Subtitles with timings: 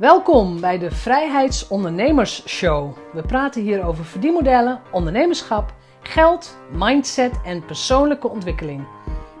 [0.00, 2.96] Welkom bij de Vrijheidsondernemers Show.
[3.12, 8.86] We praten hier over verdienmodellen, ondernemerschap, geld, mindset en persoonlijke ontwikkeling.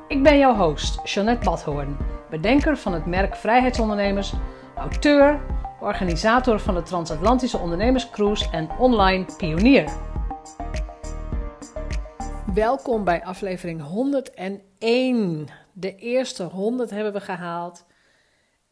[0.08, 1.96] Ik ben jouw host, Jeanette Badhoorn,
[2.30, 4.32] bedenker van het merk Vrijheidsondernemers,
[4.76, 5.40] auteur,
[5.80, 9.92] organisator van de Transatlantische Ondernemerscruise en online pionier.
[12.54, 15.48] Welkom bij aflevering 101.
[15.72, 17.88] De eerste 100 hebben we gehaald.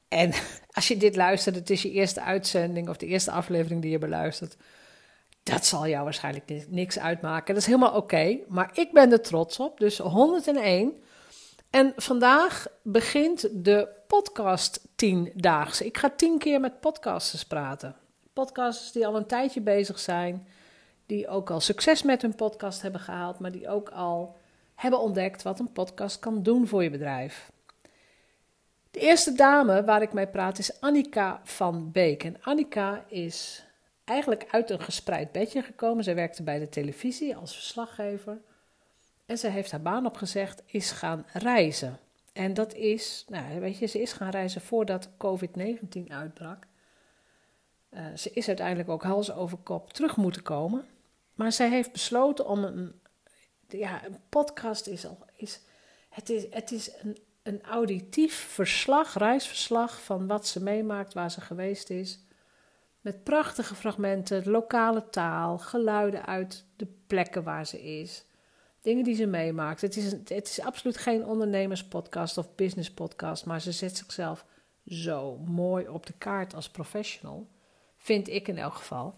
[0.09, 0.33] En
[0.77, 3.99] als je dit luistert, het is je eerste uitzending of de eerste aflevering die je
[3.99, 4.57] beluistert.
[5.43, 7.55] Dat zal jou waarschijnlijk niks uitmaken.
[7.55, 8.39] Dat is helemaal oké.
[8.49, 9.79] maar ik ben er trots op.
[9.79, 11.03] Dus 101.
[11.71, 15.87] En vandaag begint de podcast 10-daagse.
[15.87, 17.97] Ik ga tien keer met podcasters praten.
[18.33, 20.49] Podcasters die al een tijdje bezig zijn.
[21.07, 23.39] Die ook al succes met hun podcast hebben gehaald.
[23.39, 24.37] Maar die ook al
[24.75, 27.51] hebben ontdekt wat een podcast kan doen voor je bedrijf.
[28.91, 32.25] De eerste dame waar ik mee praat is Annika van Beek.
[32.25, 33.65] En Annika is
[34.05, 36.05] eigenlijk uit een gespreid bedje gekomen.
[36.05, 38.41] Zij werkte bij de televisie als verslaggever.
[39.27, 41.99] En ze heeft haar baan opgezegd, is gaan reizen.
[42.33, 46.67] En dat is, nou weet je, ze is gaan reizen voordat COVID-19 uitbrak.
[47.91, 50.87] Uh, ze is uiteindelijk ook hals over kop terug moeten komen.
[51.35, 53.01] Maar zij heeft besloten om een,
[53.69, 55.61] ja, een podcast is al, is,
[56.09, 57.19] het is, het is een
[57.49, 62.21] een auditief verslag, reisverslag van wat ze meemaakt, waar ze geweest is.
[63.01, 68.25] Met prachtige fragmenten, lokale taal, geluiden uit de plekken waar ze is.
[68.81, 69.81] Dingen die ze meemaakt.
[69.81, 74.45] Het is, het is absoluut geen ondernemerspodcast of businesspodcast, maar ze zet zichzelf
[74.87, 77.49] zo mooi op de kaart als professional.
[77.97, 79.15] Vind ik in elk geval.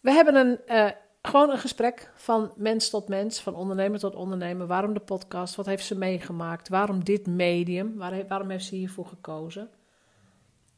[0.00, 0.90] We hebben een uh,
[1.26, 4.66] gewoon een gesprek van mens tot mens, van ondernemer tot ondernemer.
[4.66, 5.54] Waarom de podcast?
[5.54, 6.68] Wat heeft ze meegemaakt?
[6.68, 7.96] Waarom dit medium?
[8.28, 9.70] waarom heeft ze hiervoor gekozen?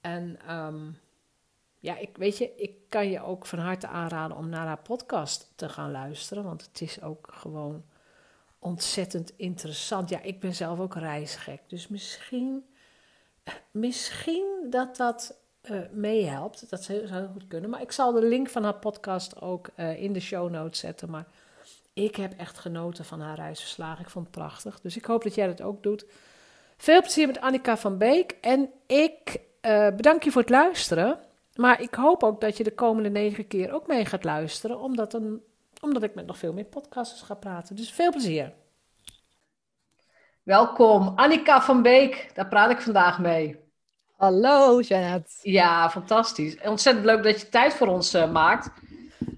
[0.01, 0.91] En ehm,
[1.79, 5.53] ja, ik weet je, ik kan je ook van harte aanraden om naar haar podcast
[5.55, 6.45] te gaan luisteren.
[6.45, 7.85] Want het is ook gewoon
[8.59, 10.09] ontzettend interessant.
[10.09, 11.61] Ja, ik ben zelf ook reisgek.
[11.67, 12.65] Dus misschien,
[13.71, 15.39] misschien dat dat
[15.71, 16.71] uh, meehelpt.
[16.71, 17.71] Dat zou goed kunnen.
[17.71, 21.11] Maar ik zal de link van haar podcast ook uh, in de show notes zetten.
[21.11, 21.27] Maar
[21.93, 24.05] ik heb echt genoten van haar reisverslagen.
[24.05, 24.81] Ik vond het prachtig.
[24.81, 26.07] Dus ik hoop dat jij dat ook doet.
[26.77, 28.37] Veel plezier met Annika van Beek.
[28.41, 31.19] En ik uh, bedank je voor het luisteren.
[31.55, 34.81] Maar ik hoop ook dat je de komende negen keer ook mee gaat luisteren.
[34.81, 35.43] Omdat, een,
[35.81, 37.77] omdat ik met nog veel meer podcasters ga praten.
[37.77, 38.53] Dus veel plezier.
[40.43, 42.31] Welkom, Annika van Beek.
[42.35, 43.68] Daar praat ik vandaag mee.
[44.19, 45.39] Hallo Janet.
[45.43, 46.61] Ja, fantastisch.
[46.61, 48.71] Ontzettend leuk dat je tijd voor ons uh, maakt.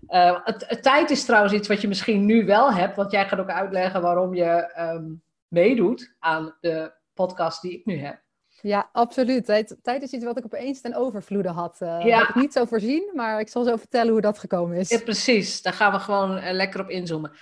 [0.09, 3.29] Uh, het, het, tijd is trouwens iets wat je misschien nu wel hebt, want jij
[3.29, 8.21] gaat ook uitleggen waarom je um, meedoet aan de podcast die ik nu heb.
[8.61, 9.45] Ja, absoluut.
[9.45, 11.79] Tijd, tijd is iets wat ik opeens ten overvloede had.
[11.83, 12.19] Uh, ja.
[12.19, 14.89] Had ik niet zo voorzien, maar ik zal zo vertellen hoe dat gekomen is.
[14.89, 15.63] Ja, precies.
[15.63, 17.33] Daar gaan we gewoon lekker op inzoomen.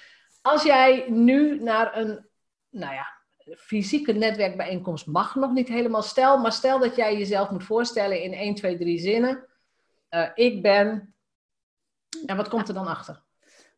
[0.43, 2.27] Als jij nu naar een,
[2.71, 3.18] nou ja,
[3.57, 6.03] fysieke netwerkbijeenkomst mag nog niet helemaal.
[6.03, 9.47] Stel, maar stel dat jij jezelf moet voorstellen in 1, 2, 3 zinnen.
[10.11, 11.15] Uh, ik ben.
[12.27, 13.23] En wat komt er dan achter?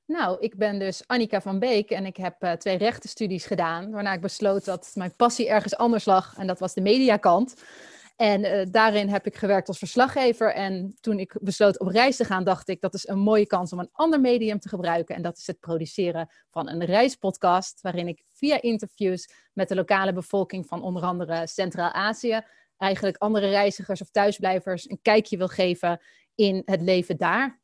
[0.07, 3.91] Nou, ik ben dus Annika van Beek en ik heb uh, twee rechtenstudies gedaan.
[3.91, 7.55] Waarna ik besloot dat mijn passie ergens anders lag en dat was de mediakant.
[8.21, 10.55] En uh, daarin heb ik gewerkt als verslaggever.
[10.55, 13.73] En toen ik besloot op reis te gaan, dacht ik dat is een mooie kans
[13.73, 15.15] om een ander medium te gebruiken.
[15.15, 20.13] En dat is het produceren van een reispodcast, waarin ik via interviews met de lokale
[20.13, 22.41] bevolking van onder andere Centraal-Azië,
[22.77, 26.01] eigenlijk andere reizigers of thuisblijvers, een kijkje wil geven
[26.35, 27.61] in het leven daar.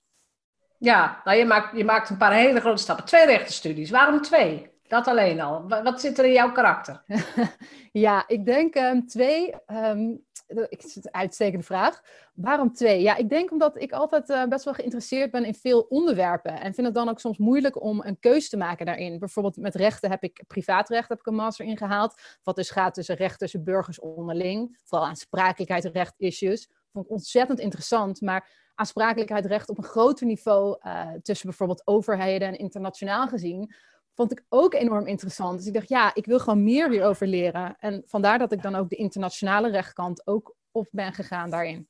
[0.78, 3.05] Ja, nou je maakt, je maakt een paar hele grote stappen.
[3.05, 3.91] Twee rechtenstudies.
[3.91, 4.71] Waarom twee?
[4.88, 5.69] Dat alleen al.
[5.69, 7.05] Wat zit er in jouw karakter?
[8.06, 9.55] ja, ik denk um, twee.
[9.67, 12.02] Um, ik is een uitstekende vraag.
[12.34, 13.02] Waarom twee?
[13.02, 16.60] Ja, ik denk omdat ik altijd uh, best wel geïnteresseerd ben in veel onderwerpen.
[16.60, 19.18] En vind het dan ook soms moeilijk om een keuze te maken daarin.
[19.18, 22.20] Bijvoorbeeld met rechten heb ik privaatrecht heb ik een master ingehaald.
[22.42, 24.78] Wat dus gaat tussen recht tussen burgers onderling.
[24.84, 26.68] Vooral aansprakelijkheid en recht issues.
[26.92, 28.20] Vond ik ontzettend interessant.
[28.20, 33.75] Maar aansprakelijkheid recht op een groter niveau uh, tussen bijvoorbeeld overheden en internationaal gezien
[34.16, 35.58] vond ik ook enorm interessant.
[35.58, 37.76] Dus ik dacht, ja, ik wil gewoon meer hierover leren.
[37.78, 41.88] En vandaar dat ik dan ook de internationale rechtkant ook op ben gegaan daarin.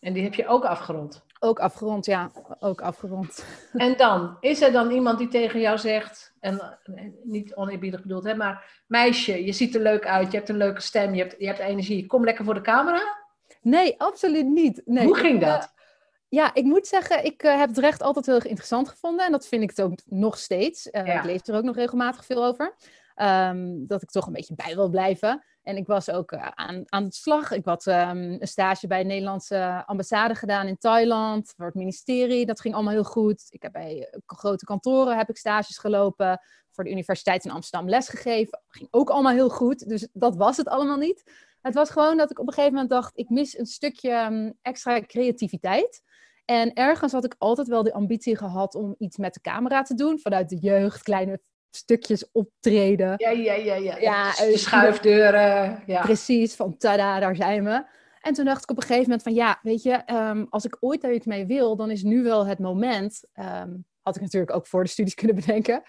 [0.00, 1.24] En die heb je ook afgerond?
[1.40, 2.30] Ook afgerond, ja.
[2.58, 3.44] Ook afgerond.
[3.72, 6.78] En dan, is er dan iemand die tegen jou zegt, en
[7.22, 10.80] niet oneerbiedig bedoeld, hè, maar meisje, je ziet er leuk uit, je hebt een leuke
[10.80, 13.00] stem, je hebt, je hebt energie, kom lekker voor de camera?
[13.62, 14.82] Nee, absoluut niet.
[14.84, 15.04] Nee.
[15.04, 15.74] Hoe ging dat?
[16.34, 19.26] Ja, ik moet zeggen, ik uh, heb het recht altijd heel erg interessant gevonden.
[19.26, 20.88] En dat vind ik het ook nog steeds.
[20.92, 22.74] Uh, Ik lees er ook nog regelmatig veel over.
[23.16, 25.44] Um, dat ik toch een beetje bij wil blijven.
[25.62, 27.50] En ik was ook eh, aan, aan de slag.
[27.50, 32.46] Ik had ehm, een stage bij de Nederlandse ambassade gedaan in Thailand, voor het ministerie.
[32.46, 33.46] Dat ging allemaal heel goed.
[33.48, 36.40] Ik heb bij eh, grote kantoren heb ik stages gelopen.
[36.70, 38.62] Voor de Universiteit in Amsterdam lesgegeven.
[38.68, 39.88] Ging ook allemaal heel goed.
[39.88, 41.22] Dus dat was het allemaal niet.
[41.60, 44.52] Het was gewoon dat ik op een gegeven moment dacht, ik mis een stukje ehm,
[44.62, 46.02] extra creativiteit.
[46.44, 49.94] En ergens had ik altijd wel de ambitie gehad om iets met de camera te
[49.94, 50.18] doen.
[50.18, 53.14] Vanuit de jeugd, kleine stukjes optreden.
[53.16, 53.74] Ja, ja, ja.
[53.74, 53.96] ja.
[53.98, 55.82] ja de eh, schuifdeuren.
[55.86, 56.00] Ja.
[56.00, 57.84] Precies, van tada, daar zijn we.
[58.20, 60.76] En toen dacht ik op een gegeven moment van ja, weet je, ehm, als ik
[60.80, 63.22] ooit daar iets mee wil, dan is nu wel het moment.
[63.32, 63.70] Ehm,
[64.02, 65.82] had ik natuurlijk ook voor de studies kunnen bedenken.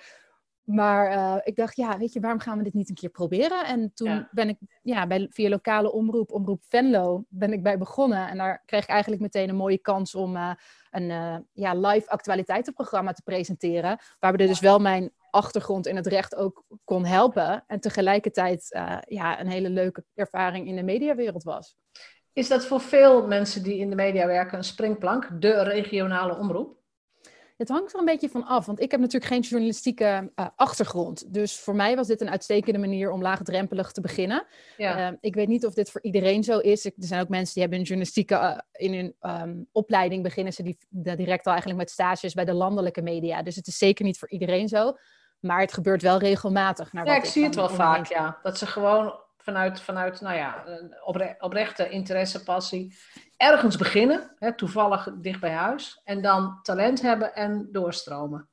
[0.65, 3.65] Maar uh, ik dacht, ja, weet je, waarom gaan we dit niet een keer proberen?
[3.65, 8.27] En toen ben ik ja, bij, via lokale omroep, omroep Venlo, ben ik bij begonnen.
[8.27, 10.51] En daar kreeg ik eigenlijk meteen een mooie kans om uh,
[10.91, 13.99] een uh, ja, live actualiteitenprogramma te presenteren.
[14.19, 17.63] Waarbij dus wel mijn achtergrond in het recht ook kon helpen.
[17.67, 18.67] En tegelijkertijd
[19.07, 21.77] ja, een hele leuke ervaring in de mediawereld was.
[22.33, 26.77] Is dat voor veel mensen die in de media werken een springplank, de regionale omroep?
[27.57, 31.33] Het hangt er een beetje van af, want ik heb natuurlijk geen journalistieke uh, achtergrond.
[31.33, 34.45] Dus voor mij was dit een uitstekende manier om laagdrempelig te beginnen.
[34.77, 35.11] Ja.
[35.11, 36.85] Uh, ik weet niet of dit voor iedereen zo is.
[36.85, 40.53] Ik, er zijn ook mensen die hebben een journalistieke, uh, in hun um, opleiding beginnen
[40.53, 43.43] ze die, direct al eigenlijk met stages bij de landelijke media.
[43.43, 44.97] Dus het is zeker niet voor iedereen zo.
[45.39, 46.93] Maar het gebeurt wel regelmatig.
[46.93, 48.39] Naar ja, ik, ik zie het wel vaak, ja.
[48.43, 49.13] Dat ze gewoon
[49.45, 50.63] vanuit, vanuit nou ja,
[51.03, 52.95] opre oprechte interesse, passie,
[53.37, 58.49] ergens beginnen, hè, toevallig dicht bij huis, en dan talent hebben en doorstromen.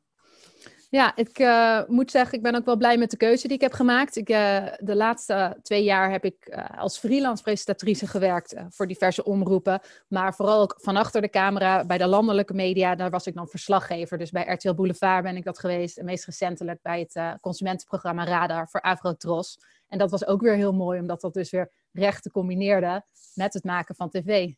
[0.89, 3.63] Ja, ik uh, moet zeggen, ik ben ook wel blij met de keuze die ik
[3.63, 4.17] heb gemaakt.
[4.17, 9.81] Ik, uh, de laatste twee jaar heb ik als freelance presentatrice gewerkt voor diverse omroepen.
[10.09, 13.49] Maar vooral ook van achter de camera bij de landelijke media, daar was ik dan
[13.49, 14.19] verslaggever.
[14.19, 15.99] Dus bij RTL Boulevard ben ik dat geweest.
[15.99, 19.59] En meest recentelijk bij het consumentenprogramma Radar voor Avrotros.
[19.93, 23.05] En dat was ook weer heel mooi, omdat dat dus weer rechten combineerde
[23.35, 24.53] met het maken van tv.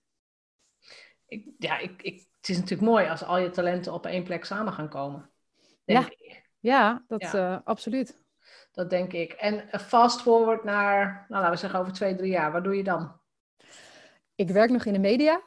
[1.27, 4.45] Ik, ja, ik, ik, het is natuurlijk mooi als al je talenten op één plek
[4.45, 5.31] samen gaan komen.
[5.85, 6.11] Ja.
[6.11, 6.43] Ik.
[6.61, 7.35] ja, dat ja.
[7.35, 8.19] Uh, absoluut.
[8.73, 9.33] Dat denk ik.
[9.33, 12.53] En fast forward naar, nou, laten we zeggen over twee, drie jaar.
[12.53, 13.21] Wat doe je dan?
[14.35, 15.43] Ik werk nog in de media.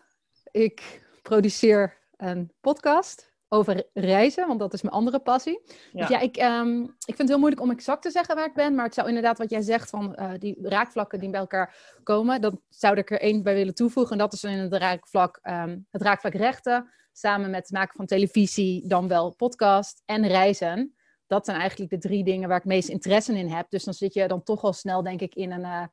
[0.51, 5.61] Ik produceer een podcast over reizen, want dat is mijn andere passie.
[5.91, 5.99] Ja.
[5.99, 8.53] Dus ja, ik, um, ik vind het heel moeilijk om exact te zeggen waar ik
[8.53, 11.99] ben, maar het zou inderdaad wat jij zegt van uh, die raakvlakken die bij elkaar
[12.03, 14.11] komen, dan zou ik er één bij willen toevoegen.
[14.11, 18.05] En dat is in het raakvlak, um, het raakvlak rechten, samen met het maken van
[18.05, 20.95] televisie, dan wel podcast en reizen.
[21.27, 23.69] Dat zijn eigenlijk de drie dingen waar ik meest interesse in heb.
[23.69, 25.83] Dus dan zit je dan toch al snel, denk ik, in een, uh,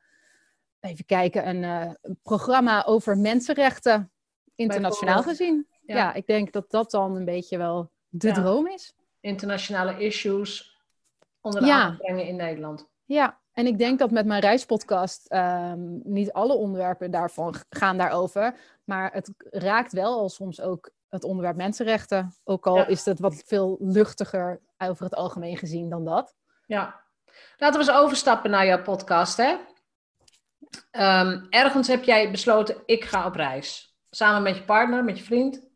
[0.81, 4.13] even kijken, een uh, programma over mensenrechten,
[4.55, 5.97] internationaal gezien ja.
[5.97, 6.15] ja.
[6.15, 8.95] ik denk dat dat dan een beetje wel de droom is.
[9.21, 10.81] Internationale issues
[11.41, 11.95] onder de ja.
[11.99, 12.89] brengen in Nederland.
[13.05, 18.57] Ja, en ik denk dat met mijn reispodcast um, niet alle onderwerpen daarvan gaan daarover.
[18.85, 22.35] Maar het raakt wel al soms ook het onderwerp mensenrechten.
[22.45, 22.87] Ook al ja.
[22.87, 26.35] is het wat veel luchtiger over het algemeen gezien dan dat.
[26.67, 27.01] Ja,
[27.57, 29.37] laten we eens overstappen naar jouw podcast.
[29.37, 29.57] Hè?
[30.93, 33.97] Um, ergens heb jij besloten, ik ga op reis.
[34.11, 35.69] Samen met je partner, met je vriend.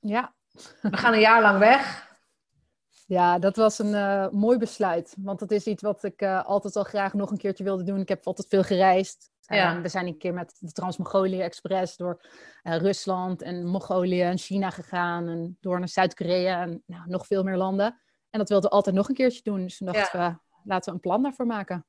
[0.00, 0.34] Ja.
[0.80, 2.10] We gaan een jaar lang weg.
[3.06, 5.14] Ja, dat was een uh, mooi besluit.
[5.18, 8.00] Want dat is iets wat ik uh, altijd al graag nog een keertje wilde doen.
[8.00, 9.30] Ik heb altijd veel gereisd.
[9.40, 9.76] Ja.
[9.76, 12.26] Um, we zijn een keer met de Trans-Mongolië Express door
[12.62, 15.28] Rusland en Mongolië en China gegaan.
[15.28, 18.00] En door naar Zuid-Korea en nou, nog veel meer landen.
[18.30, 19.62] En dat wilden we altijd nog een keertje doen.
[19.62, 20.30] Dus toen dachten ja.
[20.30, 21.86] we, laten we een plan daarvoor maken.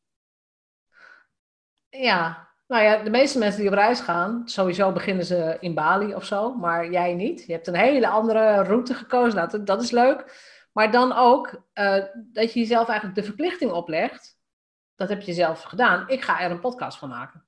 [1.90, 6.16] Ja, nou ja, de meeste mensen die op reis gaan, sowieso beginnen ze in Bali
[6.16, 7.46] of zo, maar jij niet.
[7.46, 10.52] Je hebt een hele andere route gekozen, dat, dat is leuk.
[10.74, 14.38] Maar dan ook uh, dat je jezelf eigenlijk de verplichting oplegt.
[14.96, 16.10] Dat heb je zelf gedaan.
[16.10, 17.46] Ik ga er een podcast van maken.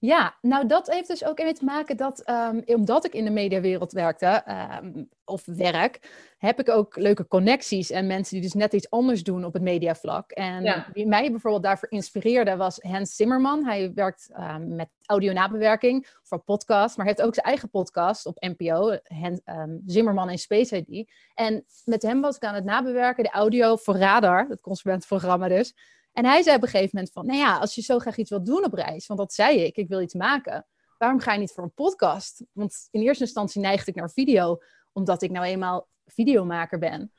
[0.00, 3.30] Ja, nou dat heeft dus ook mee te maken dat, um, omdat ik in de
[3.30, 4.44] mediawereld werkte,
[4.82, 9.22] um, of werk, heb ik ook leuke connecties en mensen die dus net iets anders
[9.22, 10.30] doen op het mediavlak.
[10.30, 10.86] En ja.
[10.92, 13.64] wie mij bijvoorbeeld daarvoor inspireerde was Hans Zimmerman.
[13.64, 18.98] Hij werkt um, met audio-nabewerking voor podcast, maar heeft ook zijn eigen podcast op NPO,
[19.04, 19.40] Hans,
[19.86, 21.10] Zimmerman in Space ID.
[21.34, 25.74] En met hem was ik aan het nabewerken, de audio voor Radar, het consumentenprogramma dus.
[26.18, 28.30] En hij zei op een gegeven moment van, nou ja, als je zo graag iets
[28.30, 30.66] wilt doen op reis, want dat zei ik, ik wil iets maken.
[30.96, 32.44] Waarom ga je niet voor een podcast?
[32.52, 34.58] Want in eerste instantie neigde ik naar video,
[34.92, 37.12] omdat ik nou eenmaal videomaker ben.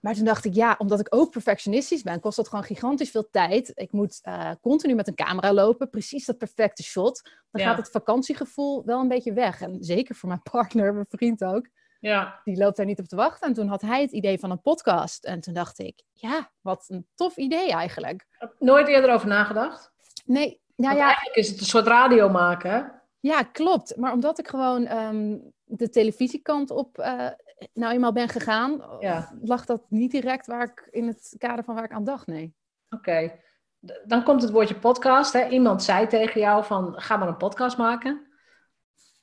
[0.00, 3.28] Maar toen dacht ik, ja, omdat ik ook perfectionistisch ben, kost dat gewoon gigantisch veel
[3.30, 3.72] tijd.
[3.74, 7.30] Ik moet uh, continu met een camera lopen, precies dat perfecte shot.
[7.50, 7.68] Dan ja.
[7.68, 9.60] gaat het vakantiegevoel wel een beetje weg.
[9.60, 11.68] En zeker voor mijn partner, mijn vriend ook.
[12.00, 12.40] Ja.
[12.44, 13.48] Die loopt daar niet op te wachten.
[13.48, 15.24] En toen had hij het idee van een podcast.
[15.24, 18.26] En toen dacht ik, ja, wat een tof idee eigenlijk.
[18.58, 19.92] Nooit eerder over nagedacht?
[20.24, 21.04] Nee, Ja, ja.
[21.04, 22.82] Eigenlijk is het een soort radio maken, hè?
[23.20, 23.96] Ja, klopt.
[23.96, 27.28] Maar omdat ik gewoon ehm, de televisiekant op uh,
[27.72, 29.32] nou eenmaal ben gegaan, ja.
[29.42, 32.54] lag dat niet direct waar ik in het kader van waar ik aan dacht, nee.
[32.90, 33.40] Oké.
[34.04, 35.32] Dan komt het woordje podcast.
[35.32, 35.48] Hè?
[35.48, 38.29] Iemand zei tegen jou van, ga maar een podcast maken.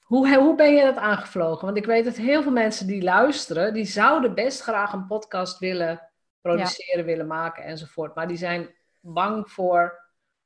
[0.08, 1.66] Hoe, hoe ben je dat aangevlogen?
[1.66, 5.60] Want ik weet dat heel veel mensen die luisteren, die zouden best graag een podcast
[5.60, 6.10] willen
[6.42, 8.16] produceren, willen maken enzovoort.
[8.16, 10.00] Maar die zijn bang voor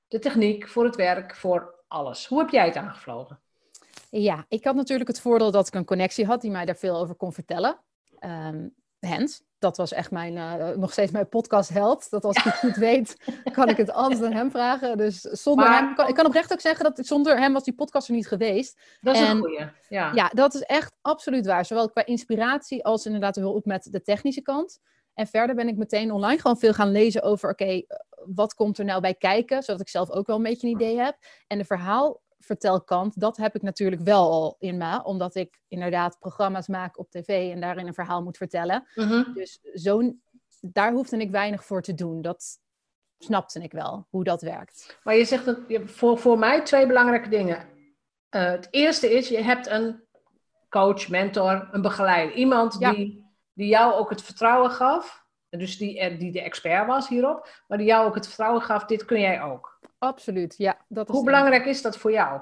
[0.07, 2.27] de techniek, voor het werk, voor alles.
[2.27, 3.39] Hoe heb jij het aangevlogen?
[4.09, 6.97] Ja, ik had natuurlijk het voordeel dat ik een connectie had die mij daar veel
[6.97, 7.79] over kon vertellen.
[8.19, 8.73] Um,
[9.07, 12.09] Hens, dat was echt mijn, uh, nog steeds mijn podcast held.
[12.09, 13.17] Dat als ik het goed weet,
[13.53, 14.97] kan ik het altijd aan hem vragen.
[14.97, 18.07] Dus zonder hem, kan, ik kan oprecht ook zeggen dat zonder hem was die podcast
[18.07, 18.79] er niet geweest.
[19.01, 20.11] Dat is een goeie, ja.
[20.13, 21.65] Ja, dat is echt absoluut waar.
[21.65, 24.79] Zowel qua inspiratie als inderdaad de hulp met de technische kant.
[25.13, 27.83] En verder ben ik meteen online gewoon veel gaan lezen over, oké,
[28.25, 29.63] wat komt er nou bij kijken?
[29.63, 31.17] Zodat ik zelf ook wel een beetje een idee heb.
[31.47, 31.65] En de
[32.41, 35.03] verhaalvertelkant, dat heb ik natuurlijk wel al in me.
[35.03, 38.87] Omdat ik inderdaad programma's maak op tv en daarin een verhaal moet vertellen.
[38.95, 39.33] Mhm.
[39.33, 40.21] Dus zo'n,
[40.61, 42.21] daar hoefde ik weinig voor te doen.
[42.21, 42.59] Dat
[43.17, 44.99] snapte ik wel, hoe dat werkt.
[45.03, 47.57] Maar je zegt dat, voor, voor mij twee belangrijke dingen.
[47.57, 50.03] Uh, het eerste is, je hebt een
[50.69, 52.35] coach, mentor, een begeleider.
[52.35, 55.21] Iemand die, die jou ook het vertrouwen gaf
[55.57, 59.05] dus die, die de expert was hierop, maar die jou ook het vertrouwen gaf, dit
[59.05, 59.79] kun jij ook.
[60.03, 60.85] Absoluut, ja.
[60.87, 62.41] Dat is Hoe belangrijk is dat voor jou?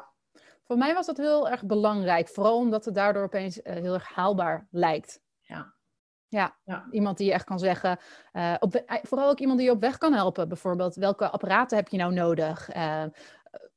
[0.63, 4.07] Voor mij was dat heel erg belangrijk, vooral omdat het daardoor opeens uh, heel erg
[4.07, 5.21] haalbaar lijkt.
[5.39, 5.73] Ja.
[6.27, 6.87] Ja, ja.
[6.91, 7.99] iemand die je echt kan zeggen,
[8.33, 10.47] uh, op, eh, vooral ook iemand die je op weg kan helpen.
[10.47, 12.75] Bijvoorbeeld, welke apparaten heb je nou nodig?
[12.75, 13.03] Uh,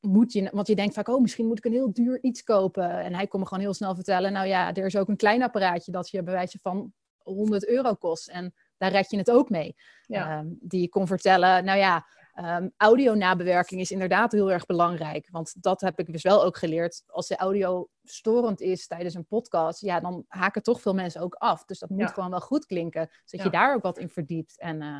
[0.01, 2.91] moet je, want je denkt vaak, oh, misschien moet ik een heel duur iets kopen.
[3.01, 5.43] En hij kon me gewoon heel snel vertellen, nou ja, er is ook een klein
[5.43, 8.29] apparaatje dat je bij wijze van 100 euro kost.
[8.29, 9.77] En daar red je het ook mee.
[10.07, 12.07] Ehm, die je kon vertellen, nou ja,
[12.45, 15.29] um, audio-nabewerking is inderdaad heel erg belangrijk.
[15.31, 17.03] Want dat heb ik dus wel ook geleerd.
[17.07, 21.35] Als de audio storend is tijdens een podcast, ja, dan haken toch veel mensen ook
[21.35, 21.65] af.
[21.65, 24.61] Dus dat moet gewoon wel goed klinken, zodat je daar ook wat in verdiept.
[24.61, 24.99] En uh,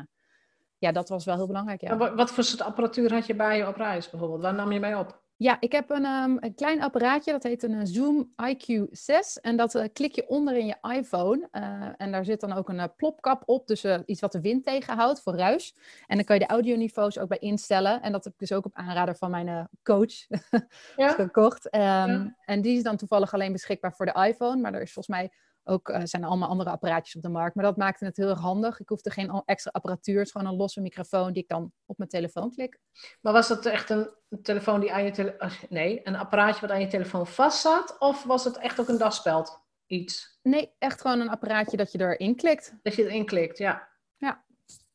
[0.77, 1.81] ja, dat was wel heel belangrijk.
[1.81, 2.15] Ja.
[2.15, 4.41] wat voor soort apparatuur had je bij je op reis bijvoorbeeld?
[4.41, 5.22] Waar nam je mee op?
[5.37, 9.41] Ja, ik heb een, um, een klein apparaatje, dat heet een Zoom IQ6.
[9.41, 11.47] En dat uh, klik je onder in je iPhone.
[11.51, 14.65] Uh, en daar zit dan ook een uh, plopkap op, dus iets wat de wind
[14.65, 15.75] tegenhoudt voor ruis.
[16.07, 18.01] En dan kan je de audioniveaus ook bij instellen.
[18.01, 20.13] En dat heb ik dus ook op aanrader van mijn coach
[20.95, 21.09] ja.
[21.09, 21.65] gekocht.
[21.65, 22.35] Um, ja.
[22.45, 24.61] En die is dan toevallig alleen beschikbaar voor de iPhone.
[24.61, 25.31] Maar er is volgens mij
[25.63, 27.55] ook uh, zijn er allemaal andere apparaatjes op de markt.
[27.55, 28.79] Maar dat maakte het heel erg handig.
[28.79, 30.17] Ik hoefde geen extra apparatuur.
[30.17, 32.79] Het is gewoon een losse microfoon die ik dan op mijn telefoon klik.
[33.21, 34.09] Maar was dat echt een
[34.41, 35.49] telefoon die aan je telefoon...
[35.69, 37.95] Nee, een apparaatje wat aan je telefoon vast zat?
[37.99, 40.39] Of was het echt ook een dagspeld iets?
[40.41, 42.75] Nee, echt gewoon een apparaatje dat je erin klikt.
[42.81, 43.89] Dat je erin klikt, ja.
[44.17, 44.45] Ja.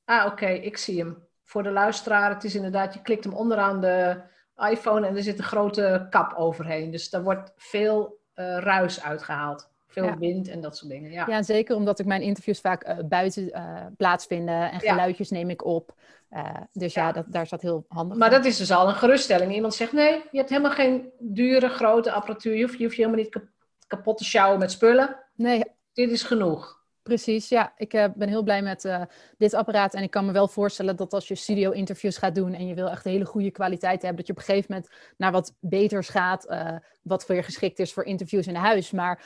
[0.05, 0.47] Ah, oké.
[0.47, 1.27] Ik zie hem.
[1.43, 2.95] Voor de luisteraar, het is inderdaad...
[2.95, 4.23] Je klikt hem onderaan de
[4.71, 6.91] iPhone en er zit een grote kap overheen.
[6.91, 11.11] Dus daar wordt veel uh, ruis uitgehaald veel wind en dat soort dingen.
[11.11, 11.27] Ja.
[11.29, 15.65] ja, zeker omdat ik mijn interviews vaak uh, buiten uh, plaatsvinden en geluidjes neem ik
[15.65, 15.95] op.
[16.31, 19.55] Uh, dus ja, dat, daar staat heel handig Maar dat is dus al een geruststelling.
[19.55, 22.55] Iemand zegt, nee, je hebt helemaal geen dure, grote apparatuur.
[22.55, 23.41] Je hoeft je, hoeft je helemaal niet
[23.87, 25.17] kapot te sjouwen met spullen.
[25.35, 25.65] Nee.
[25.93, 26.79] Dit is genoeg.
[27.03, 27.73] Precies, ja.
[27.77, 29.03] Ik uh, ben heel blij met uh,
[29.39, 29.95] dit apparaat.
[29.95, 32.91] En ik kan me wel voorstellen dat als je studio-interviews gaat doen en je wil
[32.91, 36.47] echt hele goede kwaliteit hebben, dat je op een gegeven moment naar wat beters gaat,
[36.51, 38.91] uh, wat voor je geschikt is voor interviews in huis.
[38.91, 39.23] Maar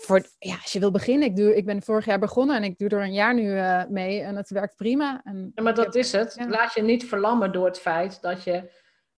[0.00, 2.78] voor, ja, als je wil beginnen, ik, doe, ik ben vorig jaar begonnen en ik
[2.78, 5.20] doe er een jaar nu uh, mee en het werkt prima.
[5.24, 6.36] En ja, maar dat is het.
[6.48, 8.70] Laat je niet verlammen door het feit dat je,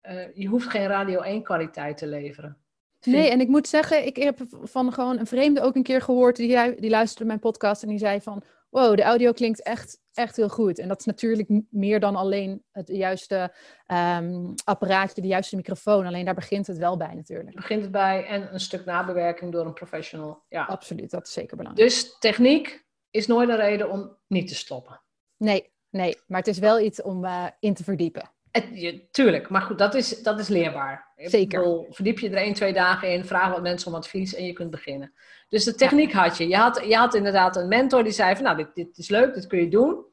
[0.02, 2.56] uh, je hoeft geen Radio 1 kwaliteit te leveren.
[3.00, 6.36] Nee, en ik moet zeggen, ik heb van gewoon een vreemde ook een keer gehoord,
[6.36, 10.36] die, die luisterde mijn podcast en die zei van, wow, de audio klinkt echt, echt
[10.36, 10.78] heel goed.
[10.78, 13.54] En dat is natuurlijk meer dan alleen het juiste
[13.86, 16.06] um, apparaatje, de juiste microfoon.
[16.06, 17.56] Alleen daar begint het wel bij natuurlijk.
[17.56, 20.42] Begint het bij en een stuk nabewerking door een professional.
[20.48, 20.64] Ja.
[20.64, 21.88] Absoluut, dat is zeker belangrijk.
[21.88, 25.00] Dus techniek is nooit een reden om niet te stoppen.
[25.36, 28.30] Nee, nee, maar het is wel iets om uh, in te verdiepen.
[28.50, 31.12] Het, je, tuurlijk, maar goed, dat is, dat is leerbaar.
[31.16, 31.60] Zeker.
[31.60, 34.52] Bedoel, verdiep je er één, twee dagen in, vraag wat mensen om advies en je
[34.52, 35.12] kunt beginnen.
[35.50, 36.48] Dus de techniek had je.
[36.48, 39.34] Je had, je had inderdaad een mentor die zei van, nou, dit, dit is leuk,
[39.34, 40.04] dit kun je doen.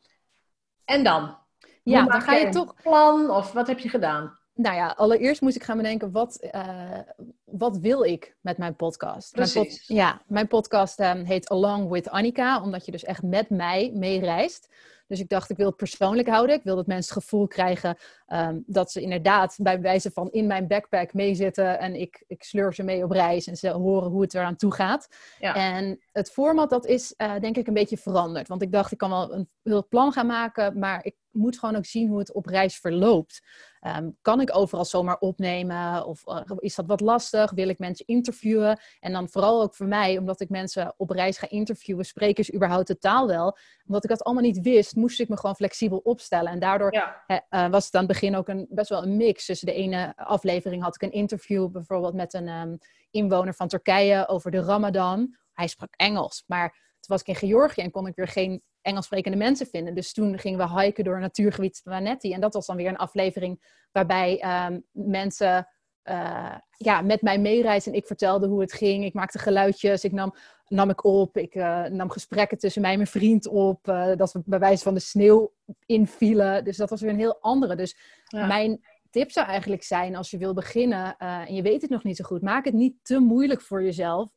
[0.86, 1.38] En dan?
[1.84, 2.74] Ja, dan ga je toch...
[2.82, 4.38] plan of wat heb je gedaan?
[4.54, 7.00] Nou ja, allereerst moest ik gaan bedenken, wat, uh,
[7.44, 9.32] wat wil ik met mijn podcast?
[9.32, 9.88] Precies.
[9.88, 13.92] Mijn ja, mijn podcast um, heet Along with Annika, omdat je dus echt met mij
[13.94, 14.70] meereist.
[15.08, 16.56] Dus ik dacht, ik wil het persoonlijk houden.
[16.56, 17.98] Ik wil dat mensen het gevoel krijgen
[18.28, 21.80] um, dat ze inderdaad bij wijze van in mijn backpack meezitten.
[21.80, 24.74] En ik, ik sleur ze mee op reis en ze horen hoe het eraan toe
[24.74, 25.08] gaat.
[25.40, 25.56] Ja.
[25.56, 28.48] En het format, dat is uh, denk ik een beetje veranderd.
[28.48, 31.76] Want ik dacht, ik kan wel een heel plan gaan maken, maar ik moet gewoon
[31.76, 33.42] ook zien hoe het op reis verloopt.
[33.80, 36.06] Ehm, kan ik overal zomaar opnemen?
[36.06, 37.52] Of eh, is dat wat lastig?
[37.52, 38.80] Wil ik mensen interviewen?
[39.00, 42.54] En dan vooral ook voor mij, omdat ik mensen op reis ga interviewen, spreken ze
[42.54, 43.58] überhaupt de taal wel?
[43.86, 46.52] Omdat ik dat allemaal niet wist, moest ik me gewoon flexibel opstellen.
[46.52, 49.46] En daardoor eh, was het aan het begin ook een, best wel een mix.
[49.46, 52.76] Dus de ene aflevering had ik een interview bijvoorbeeld met een ehm,
[53.12, 55.36] inwoner van Turkije over de Ramadan.
[55.54, 59.06] Hij sprak Engels, maar toen was ik in Georgië en kon ik weer geen Engels
[59.06, 59.96] sprekende mensen vinden.
[59.96, 62.34] Dus toen gingen we hiken door natuurgebied Vanetti.
[62.34, 65.68] En dat was dan weer een aflevering waarbij um, mensen
[66.04, 67.94] uh, ja, met mij meereisden.
[67.94, 69.06] En ik vertelde hoe het ging.
[69.06, 70.04] Ik maakte geluidjes.
[70.04, 70.36] Ik nam,
[70.68, 71.38] nam ik op.
[71.38, 73.88] Ik uh, nam gesprekken tussen mij en mijn vriend op.
[73.88, 75.54] Uh, dat we bij wijze van de sneeuw
[75.86, 76.64] invielen.
[76.64, 77.76] Dus dat was weer een heel andere.
[77.76, 78.48] Dus ja.
[78.48, 82.16] mijn tip zou eigenlijk zijn als je wil beginnen en je weet het nog niet
[82.16, 82.42] zo goed.
[82.42, 84.34] Maak het niet te moeilijk voor jezelf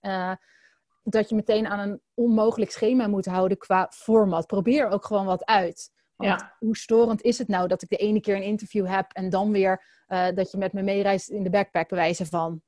[1.02, 4.46] dat je meteen aan een onmogelijk schema moet houden qua format.
[4.46, 5.90] Probeer ook gewoon wat uit.
[6.16, 6.56] Want ja.
[6.58, 9.52] hoe storend is het nou dat ik de ene keer een interview heb en dan
[9.52, 12.62] weer uh, dat je met me meereist in de backpack bewijzen van.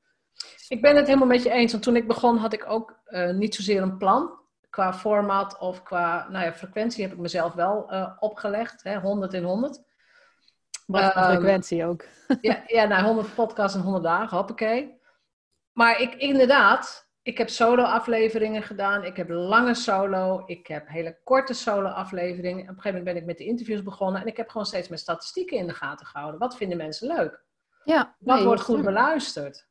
[0.68, 1.72] Ik ben het helemaal met je eens.
[1.72, 4.40] Want toen ik begon had ik ook uh, niet zozeer een plan.
[4.70, 8.82] Qua format of qua nou ja, frequentie heb ik mezelf wel uh, opgelegd.
[8.82, 9.82] Hè, 100 in 100.
[10.86, 12.04] Wat um, frequentie ook.
[12.40, 15.00] ja, ja, nou 100 podcasts en 100 dagen, hoppakee.
[15.72, 19.04] Maar ik inderdaad, ik heb solo-afleveringen gedaan.
[19.04, 20.42] Ik heb lange solo.
[20.46, 22.62] Ik heb hele korte solo-afleveringen.
[22.62, 24.20] Op een gegeven moment ben ik met de interviews begonnen.
[24.20, 26.40] En ik heb gewoon steeds mijn statistieken in de gaten gehouden.
[26.40, 27.44] Wat vinden mensen leuk?
[27.84, 29.66] Ja, Wat nee, wordt goed beluisterd?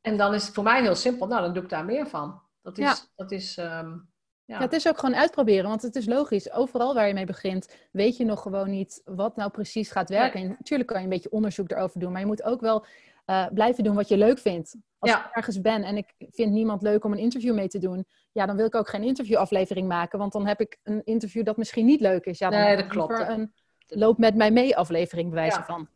[0.00, 1.26] En dan is het voor mij heel simpel.
[1.26, 2.42] Nou, dan doe ik daar meer van.
[2.62, 2.84] Dat is...
[2.84, 2.94] Ja.
[3.16, 4.10] Dat is um,
[4.44, 4.54] ja.
[4.54, 4.60] ja.
[4.60, 6.52] het is ook gewoon uitproberen, want het is logisch.
[6.52, 10.40] Overal waar je mee begint, weet je nog gewoon niet wat nou precies gaat werken.
[10.40, 10.48] Nee.
[10.48, 12.86] En natuurlijk kan je een beetje onderzoek erover doen, maar je moet ook wel
[13.26, 14.76] uh, blijven doen wat je leuk vindt.
[14.98, 15.26] Als ja.
[15.26, 18.46] ik ergens ben en ik vind niemand leuk om een interview mee te doen, ja,
[18.46, 21.86] dan wil ik ook geen interviewaflevering maken, want dan heb ik een interview dat misschien
[21.86, 22.38] niet leuk is.
[22.38, 23.18] Ja, dan nee, dat klopt.
[23.18, 23.52] een
[23.86, 25.66] loop met mij mee aflevering bewijzen ja.
[25.66, 25.88] van.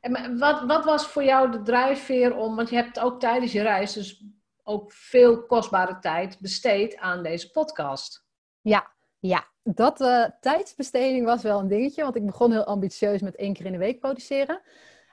[0.00, 3.62] En wat, wat was voor jou de drijfveer om, want je hebt ook tijdens je
[3.62, 4.24] reis dus
[4.62, 8.24] ook veel kostbare tijd besteed aan deze podcast.
[8.60, 13.36] Ja, ja, dat uh, tijdsbesteding was wel een dingetje, want ik begon heel ambitieus met
[13.36, 14.60] één keer in de week produceren.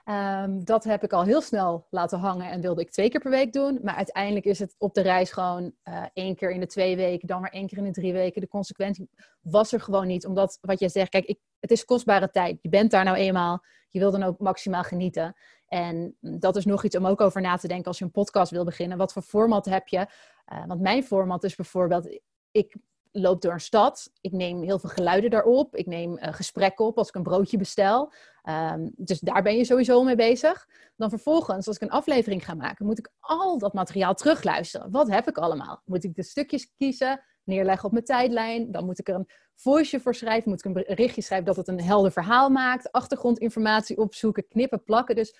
[0.09, 3.31] Um, dat heb ik al heel snel laten hangen en wilde ik twee keer per
[3.31, 3.79] week doen.
[3.83, 7.27] Maar uiteindelijk is het op de reis gewoon uh, één keer in de twee weken,
[7.27, 8.41] dan maar één keer in de drie weken.
[8.41, 9.09] De consequentie
[9.41, 10.25] was er gewoon niet.
[10.25, 12.57] Omdat wat jij zegt, kijk, ik, het is kostbare tijd.
[12.61, 13.63] Je bent daar nou eenmaal.
[13.89, 15.35] Je wil dan ook maximaal genieten.
[15.67, 18.51] En dat is nog iets om ook over na te denken als je een podcast
[18.51, 18.97] wil beginnen.
[18.97, 20.07] Wat voor format heb je?
[20.53, 22.19] Uh, want mijn format is bijvoorbeeld,
[22.51, 22.75] ik
[23.15, 24.11] loop door een stad.
[24.21, 25.75] Ik neem heel veel geluiden daarop.
[25.75, 28.13] Ik neem uh, gesprekken op als ik een broodje bestel.
[28.49, 30.67] Um, dus daar ben je sowieso mee bezig.
[30.95, 34.91] Dan vervolgens, als ik een aflevering ga maken, moet ik al dat materiaal terugluisteren.
[34.91, 35.81] Wat heb ik allemaal?
[35.85, 38.71] Moet ik de stukjes kiezen, neerleggen op mijn tijdlijn?
[38.71, 40.49] Dan moet ik er een voice voor schrijven.
[40.49, 42.91] Moet ik een berichtje schrijven dat het een helder verhaal maakt.
[42.91, 45.15] Achtergrondinformatie opzoeken, knippen, plakken.
[45.15, 45.37] Dus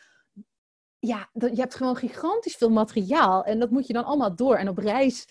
[1.00, 3.44] ja, je hebt gewoon gigantisch veel materiaal.
[3.44, 4.56] En dat moet je dan allemaal door.
[4.56, 5.28] En op reis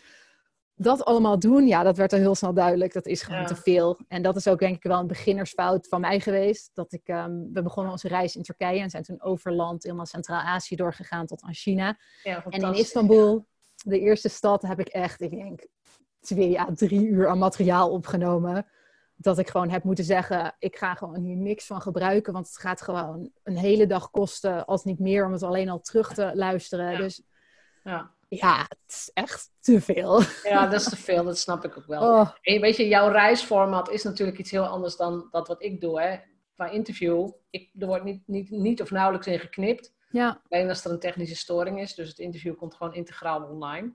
[0.76, 2.92] dat allemaal doen, ja, dat werd er heel snel duidelijk.
[2.92, 3.46] Dat is gewoon ja.
[3.46, 3.98] te veel.
[4.08, 6.70] En dat is ook denk ik wel een beginnersfout van mij geweest.
[6.74, 10.76] Dat ik, um, we begonnen onze reis in Turkije en zijn toen overland helemaal Centraal-Azië
[10.76, 11.98] doorgegaan tot aan China.
[12.22, 15.66] Ja, en in Istanbul, de eerste stad, heb ik echt, ik denk,
[16.20, 18.66] twee à drie uur aan materiaal opgenomen.
[19.16, 22.32] Dat ik gewoon heb moeten zeggen, ik ga gewoon hier niks van gebruiken.
[22.32, 25.80] Want het gaat gewoon een hele dag kosten, als niet meer, om het alleen al
[25.80, 26.98] terug te luisteren.
[26.98, 27.22] Dus
[27.82, 30.22] ja ja, het is echt te veel.
[30.42, 32.02] Ja, dat is te veel, dat snap ik ook wel.
[32.02, 32.30] Oh.
[32.40, 36.00] En weet je, jouw reisformat is natuurlijk iets heel anders dan dat wat ik doe.
[36.00, 36.18] Hè?
[36.54, 39.94] Qua interview, ik, er wordt niet, niet, niet of nauwelijks in geknipt.
[40.10, 40.42] Ja.
[40.48, 41.94] Alleen als er een technische storing is.
[41.94, 43.94] Dus het interview komt gewoon integraal online.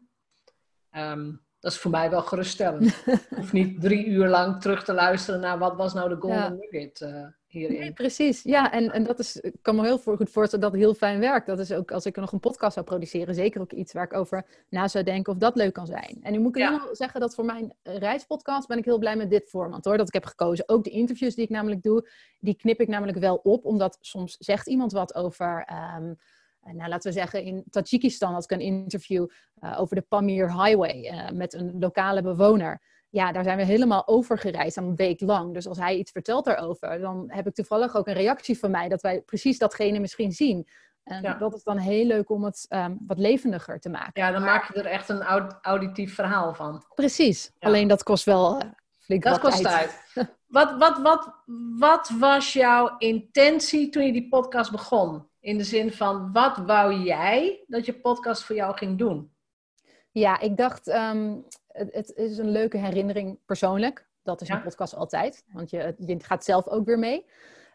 [0.92, 3.04] Um, dat is voor mij wel geruststellend.
[3.40, 6.50] of niet drie uur lang terug te luisteren naar wat was nou de golden ja.
[6.50, 7.80] nugget uh, hierin.
[7.80, 8.72] Nee, precies, ja.
[8.72, 11.48] En, en dat is, ik kan me heel goed voorstellen dat het heel fijn werkt.
[11.48, 14.14] Dat is ook als ik nog een podcast zou produceren, zeker ook iets waar ik
[14.14, 16.18] over na zou denken of dat leuk kan zijn.
[16.22, 16.72] En nu moet ik ja.
[16.72, 20.08] helemaal zeggen dat voor mijn reispodcast ben ik heel blij met dit format hoor, dat
[20.08, 20.70] ik heb gekozen.
[20.70, 24.38] Ook de interviews die ik namelijk doe, die knip ik namelijk wel op, omdat soms
[24.38, 25.68] zegt iemand wat over...
[25.98, 26.18] Um,
[26.76, 29.28] nou, laten we zeggen, in Tajikistan had ik een interview
[29.64, 32.82] uh, over de Pamir Highway uh, met een lokale bewoner.
[33.10, 35.54] Ja, daar zijn we helemaal over gereisd, een week lang.
[35.54, 38.90] Dus als hij iets vertelt daarover, dan heb ik toevallig ook een reactie van mij
[38.90, 40.68] dat wij precies datgene misschien zien.
[41.04, 41.34] En ja.
[41.34, 44.22] dat is dan heel leuk om het um, wat levendiger te maken.
[44.22, 46.84] Ja, dan maak je er echt een aud auditief verhaal van.
[46.96, 47.68] Precies, ja.
[47.68, 50.04] alleen dat kost wel uh, flink dat wat kost tijd.
[50.14, 50.36] tijd.
[50.48, 51.34] wat, wat, wat,
[51.80, 55.28] wat was jouw intentie toen je die podcast begon?
[55.50, 59.32] In de zin van, wat wou jij dat je podcast voor jou ging doen?
[60.12, 64.08] Ja, ik dacht, um, het, het, is een leuke herinnering persoonlijk.
[64.24, 64.56] dat is Ja.
[64.56, 67.26] een podcast altijd, want je, je gaat zelf ook weer mee.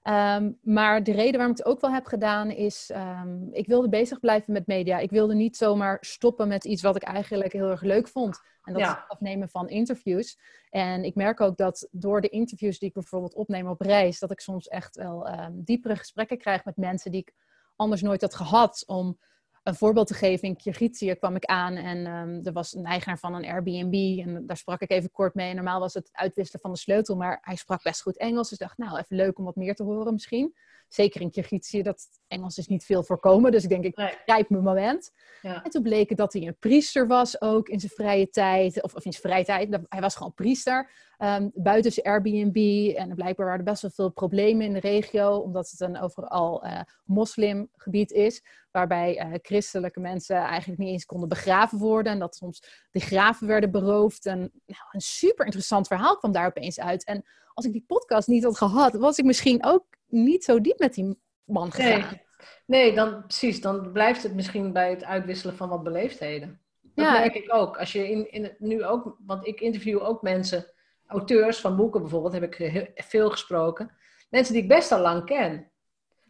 [0.03, 3.89] Ehm, maar de reden waarom ik het ook wel heb gedaan is, ehm, ik wilde
[3.89, 4.99] bezig blijven met media.
[4.99, 8.41] Ik wilde niet zomaar stoppen met iets wat ik eigenlijk heel erg leuk vond.
[8.63, 8.89] En dat Ja.
[8.89, 10.39] is het afnemen van interviews.
[10.71, 14.31] En ik merk ook dat door de interviews die ik bijvoorbeeld opneem op reis, dat
[14.31, 17.35] ik soms echt wel ehm, diepere gesprekken krijg met mensen die ik
[17.77, 18.85] anders nooit had gehad.
[18.87, 19.19] Om
[19.63, 23.19] een voorbeeld te geven, in Kirgizië kwam ik aan en ehm, er was een eigenaar
[23.19, 25.49] van een Airbnb en daar sprak ik even kort mee.
[25.49, 28.49] En normaal was het uitwisselen van de sleutel, maar hij sprak best goed Engels.
[28.49, 30.55] Dus ik dacht, nou, even leuk om wat meer te horen misschien.
[30.89, 33.53] Zeker in Kirgizië, dat Engels is niet veel voorkomen.
[33.53, 34.15] Dus ik denk, ik Nee.
[34.25, 35.11] grijp mijn moment.
[35.43, 35.63] Ja.
[35.63, 38.83] En toen bleek het dat hij een priester was ook in zijn vrije tijd.
[38.83, 40.91] Of, of in zijn vrije tijd, hij was gewoon priester.
[41.25, 42.93] Ehm, buiten zijn Airbnb.
[42.97, 45.37] En blijkbaar waren er best wel veel problemen in de regio.
[45.37, 48.43] Omdat het een overal eh moslimgebied is.
[48.71, 52.13] Waarbij eh, christelijke mensen eigenlijk niet eens konden begraven worden.
[52.13, 54.27] En dat soms de graven werden beroofd.
[54.27, 57.05] En nou, een super interessant verhaal kwam daar opeens uit.
[57.05, 60.79] En als ik die podcast niet had gehad, was ik misschien ook niet zo diep
[60.79, 62.01] met die man gegaan.
[62.01, 62.23] Nee.
[62.67, 63.61] nee, dan precies.
[63.61, 66.61] Dan blijft het misschien bij het uitwisselen van wat beleefdheden.
[66.81, 67.77] Dat Ja, merk ik ook.
[67.77, 70.67] Als je in, in het, nu ook, want ik interview ook mensen,
[71.07, 73.91] auteurs van boeken bijvoorbeeld, heb ik heel, veel gesproken.
[74.31, 75.71] Mensen die ik best al lang ken.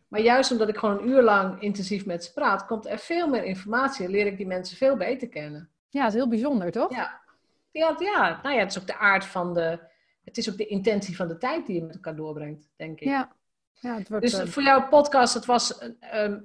[0.08, 3.28] Maar juist omdat ik gewoon een uur lang intensief met ze praat, komt er veel
[3.28, 5.70] meer informatie en leer ik die mensen veel beter kennen.
[5.88, 6.90] Ja, dat is heel bijzonder, toch?
[6.94, 7.20] Ja,
[7.70, 8.40] ja, ja.
[8.42, 9.78] nou ja, het is ook de aard van de,
[10.24, 13.08] het is ook de intentie van de tijd die je met elkaar doorbrengt, denk ik.
[13.08, 13.32] Ja,
[13.80, 14.24] ja het wordt...
[14.24, 16.38] Dus eh, voor jouw podcast, het was ehm,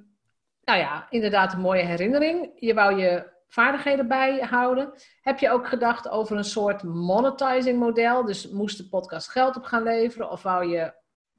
[0.63, 2.51] nou ja, inderdaad een mooie herinnering.
[2.55, 4.93] Je wou je vaardigheden bijhouden.
[5.21, 8.25] Heb je ook gedacht over een soort monetizing model?
[8.25, 10.31] Dus moest de podcast geld op gaan leveren?
[10.31, 10.93] Of wou je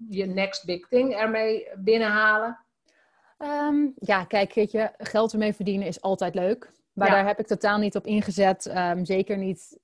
[0.08, 2.58] je next big thing ermee binnenhalen?
[3.38, 6.72] Ehm, ja, kijk, weet je, geld ermee verdienen is altijd leuk.
[6.92, 7.14] Maar Ja.
[7.14, 8.66] daar heb ik totaal niet op ingezet.
[8.66, 9.78] Ehm, zeker niet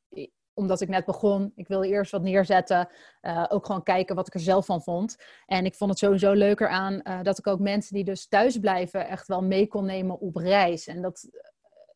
[0.54, 1.52] omdat ik net begon.
[1.56, 2.88] Ik wilde eerst wat neerzetten.
[3.20, 5.16] eh, ook gewoon kijken wat ik er zelf van vond.
[5.46, 8.58] En ik vond het sowieso leuker aan eh, dat ik ook mensen die dus thuis
[8.58, 10.86] blijven echt wel mee kon nemen op reis.
[10.86, 11.28] En dat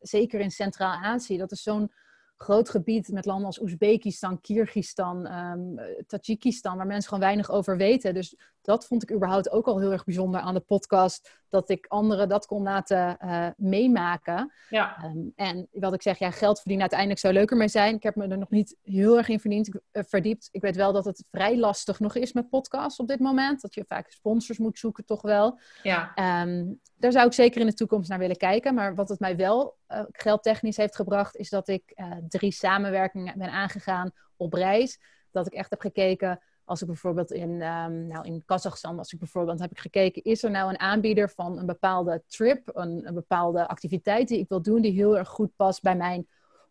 [0.01, 1.91] zeker in Centraal-Azië, dat is zo'n
[2.37, 7.77] groot gebied met landen als Oezbekistan, Kirgistan, ehm eh, Tajikistan, waar mensen gewoon weinig over
[7.77, 8.13] weten.
[8.13, 11.39] Dus dat vond ik überhaupt ook al heel erg bijzonder aan de podcast.
[11.49, 14.51] Dat ik anderen dat kon laten eh, meemaken.
[14.69, 17.95] Ja, Ehm, en wat ik zeg, ja, geld verdienen uiteindelijk zou leuker mee zijn.
[17.95, 20.49] Ik heb me er nog niet heel erg in verdiend, eh, verdiept.
[20.51, 23.61] Ik weet wel dat het vrij lastig nog is met podcasts op dit moment.
[23.61, 25.59] Dat je vaak sponsors moet zoeken, toch wel.
[25.83, 28.73] ja, Ehm, daar zou ik zeker in de toekomst naar willen kijken.
[28.73, 33.37] Maar wat het mij wel eh, geldtechnisch heeft gebracht, is dat ik eh, drie samenwerkingen
[33.37, 34.99] ben aangegaan op reis.
[35.31, 39.19] Dat ik echt heb gekeken, als ik bijvoorbeeld in, ehm, nou in Kazachstan, als ik
[39.19, 43.13] bijvoorbeeld heb ik gekeken, is er nou een aanbieder van een bepaalde trip, een, een
[43.13, 46.27] bepaalde activiteit die ik wil doen, die heel erg goed past bij mijn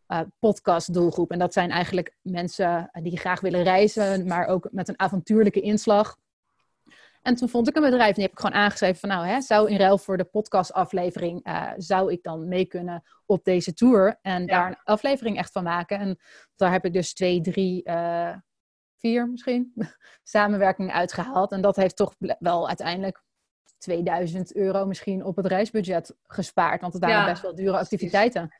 [0.07, 1.31] eh podcast doelgroep.
[1.31, 5.61] En dat zijn eigenlijk mensen eh, die graag willen reizen, maar ook met een avontuurlijke
[5.61, 6.17] inslag.
[7.23, 9.41] En toen vond ik een bedrijf en die heb ik gewoon aangeschreven van nou, hè,
[9.41, 14.19] zou in ruil voor de podcastaflevering, eh zou ik dan mee kunnen op deze tour
[14.23, 15.99] en daar een aflevering echt van maken.
[15.99, 16.19] En
[16.57, 18.35] daar heb ik dus twee, drie, eh,
[18.99, 19.73] vier misschien
[20.23, 21.53] samenwerkingen uitgehaald.
[21.53, 23.23] En dat heeft toch wel uiteindelijk
[23.79, 28.55] 2000 euro misschien op het reisbudget gespaard, want het waren Ja, best wel dure activiteiten.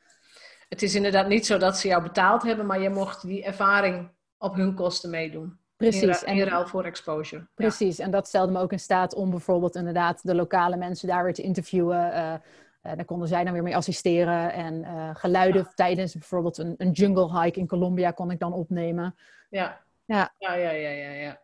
[0.69, 4.11] het is inderdaad niet zo dat ze jou betaald hebben, maar je mocht die ervaring
[4.37, 5.60] op hun kosten meedoen.
[5.89, 6.23] Precies.
[6.23, 7.41] In, ruil voor exposure.
[7.41, 7.47] Ja.
[7.55, 11.23] Precies, en dat stelde me ook in staat om bijvoorbeeld inderdaad de lokale mensen daar
[11.23, 12.13] weer te interviewen.
[12.13, 12.33] eh
[12.81, 14.53] eh, daar konden zij dan weer mee assisteren.
[14.53, 19.15] En eh, geluiden tijdens bijvoorbeeld een, een jungle hike in Colombia kon ik dan opnemen.
[19.49, 19.81] Ja.
[20.05, 20.33] Ja.
[20.37, 21.41] Ja, ja, ja, ja, ja.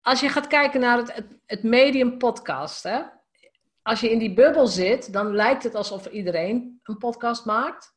[0.00, 3.00] Als je gaat kijken naar het, het, het medium podcast, hè?
[3.82, 7.94] als je in die bubbel zit, dan lijkt het alsof iedereen een podcast maakt.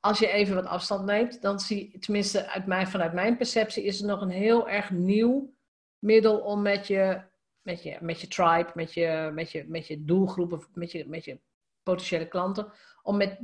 [0.00, 3.98] Als je even wat afstand neemt, dan zie tenminste uit mijn, vanuit mijn perceptie, is
[3.98, 5.54] het nog een heel erg nieuw
[5.98, 7.20] middel om met je,
[7.62, 11.08] met je, met je tribe, met je, met je, met je doelgroep, of met je,
[11.08, 11.40] met je
[11.82, 13.38] potentiële klanten, om met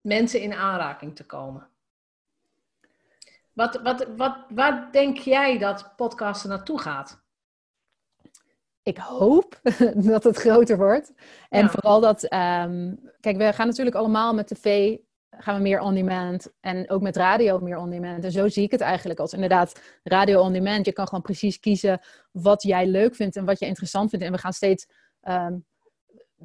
[0.00, 1.68] mensen in aanraking te komen.
[3.52, 7.24] Wat, wat, wat, waar denk jij dat podcasten naartoe gaat?
[8.82, 9.60] Ik hoop
[10.12, 11.12] dat het groter wordt.
[11.48, 11.68] En Ja.
[11.68, 14.96] vooral dat, ehm, kijk, we gaan natuurlijk allemaal met tv,
[15.38, 16.52] gaan we meer on-demand.
[16.60, 18.24] En ook met radio meer on-demand.
[18.24, 20.86] En zo zie ik het eigenlijk als inderdaad radio on-demand.
[20.86, 24.24] Je kan gewoon precies kiezen wat jij leuk vindt en wat je interessant vindt.
[24.24, 24.86] En we gaan steeds,
[25.20, 25.56] ehm,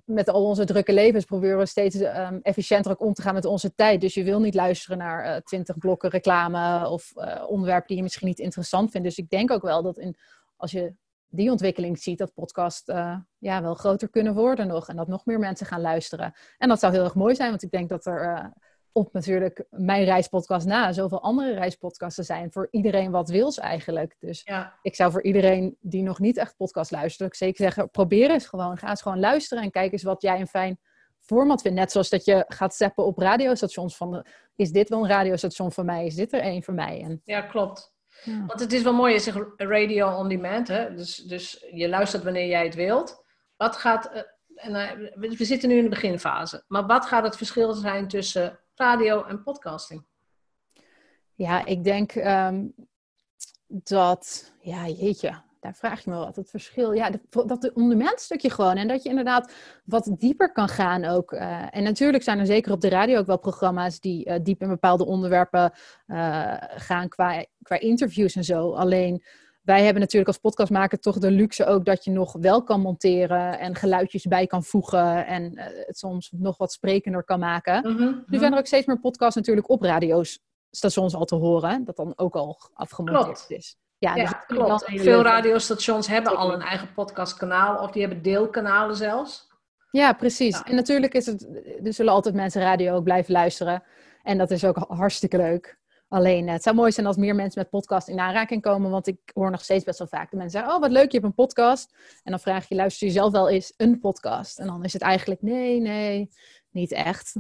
[0.06, 3.45] met al onze drukke levens, proberen we steeds ehm, efficiënter ook om te gaan met
[3.45, 4.01] onze tijd.
[4.01, 8.27] Dus je wil niet luisteren naar twintig blokken reclame of eh, onderwerpen die je misschien
[8.27, 9.08] niet interessant vindt.
[9.08, 10.15] Dus ik denk ook wel dat in,
[10.56, 10.93] als je
[11.32, 14.88] die ontwikkeling ziet, dat podcast eh, ja, wel groter kunnen worden nog.
[14.88, 16.34] En dat nog meer mensen gaan luisteren.
[16.58, 18.45] En dat zou heel erg mooi zijn, want ik denk dat er eh,
[18.93, 22.51] op natuurlijk mijn reispodcast na zoveel andere reispodcasten zijn.
[22.51, 24.15] Voor iedereen wat wils eigenlijk.
[24.19, 24.73] Dus Ja.
[24.82, 28.77] ik zou voor iedereen die nog niet echt podcast luistert, zeker zeggen, probeer eens gewoon.
[28.77, 30.80] Ga eens gewoon luisteren en kijk eens wat jij een fijn
[31.19, 31.77] format vindt.
[31.77, 34.25] Net zoals dat je gaat zappen op radiostations van,
[34.56, 36.06] is dit wel een radiostation voor mij?
[36.06, 37.01] Is dit er één voor mij?
[37.01, 37.93] En, ja, klopt.
[38.23, 38.45] ja.
[38.47, 40.93] Want het is wel mooi, je zegt radio on demand, hè?
[40.95, 43.23] Dus, dus je luistert wanneer jij het wilt.
[43.58, 44.21] Wat gaat, eh,
[44.56, 48.60] en, eh, we zitten nu in de beginfase, maar wat gaat het verschil zijn tussen
[48.76, 50.06] radio en podcasting?
[51.36, 52.68] Ja, ik denk ehm,
[53.68, 56.36] dat, ja, jeetje, daar vraag je me wat.
[56.36, 58.76] Het verschil, ja, dat de on-demand stukje gewoon.
[58.76, 59.54] En dat je inderdaad
[59.86, 61.32] wat dieper kan gaan ook.
[61.32, 64.62] Eh, en natuurlijk zijn er zeker op de radio ook wel programma's die eh, diep
[64.62, 65.72] in bepaalde onderwerpen
[66.06, 68.72] eh, gaan qua, qua interviews en zo.
[68.72, 69.24] Alleen,
[69.62, 73.60] wij hebben natuurlijk als podcastmaker toch de luxe ook dat je nog wel kan monteren
[73.60, 77.91] en geluidjes bij kan voegen en eh, het soms nog wat sprekender kan maken.
[77.93, 81.84] Mhm, Nu zijn er ook steeds meer podcasts natuurlijk op radiostations al te horen.
[81.86, 83.52] Dat dan ook al afgemonteerd Klopt.
[83.52, 83.78] is.
[83.97, 84.84] Ja, Ja, dus klopt.
[84.86, 85.21] Veel leuke.
[85.30, 89.50] radiostations hebben al een eigen podcastkanaal of die hebben deelkanalen zelfs.
[89.91, 90.58] Ja, precies.
[90.58, 90.63] Ja.
[90.63, 91.47] En natuurlijk is het,
[91.84, 93.84] er zullen altijd mensen radio ook blijven luisteren.
[94.24, 95.80] En dat is ook hartstikke leuk.
[96.12, 98.91] Alleen, eh, het zou mooi zijn als meer mensen met podcast in aanraking komen.
[98.91, 101.17] Want ik hoor nog steeds best wel vaak de mensen zeggen, oh wat leuk, je
[101.17, 101.95] hebt een podcast.
[102.24, 104.60] En dan vraag je, luister je zelf wel eens een podcast?
[104.60, 106.30] En dan is het eigenlijk, nee, nee,
[106.69, 107.36] niet echt.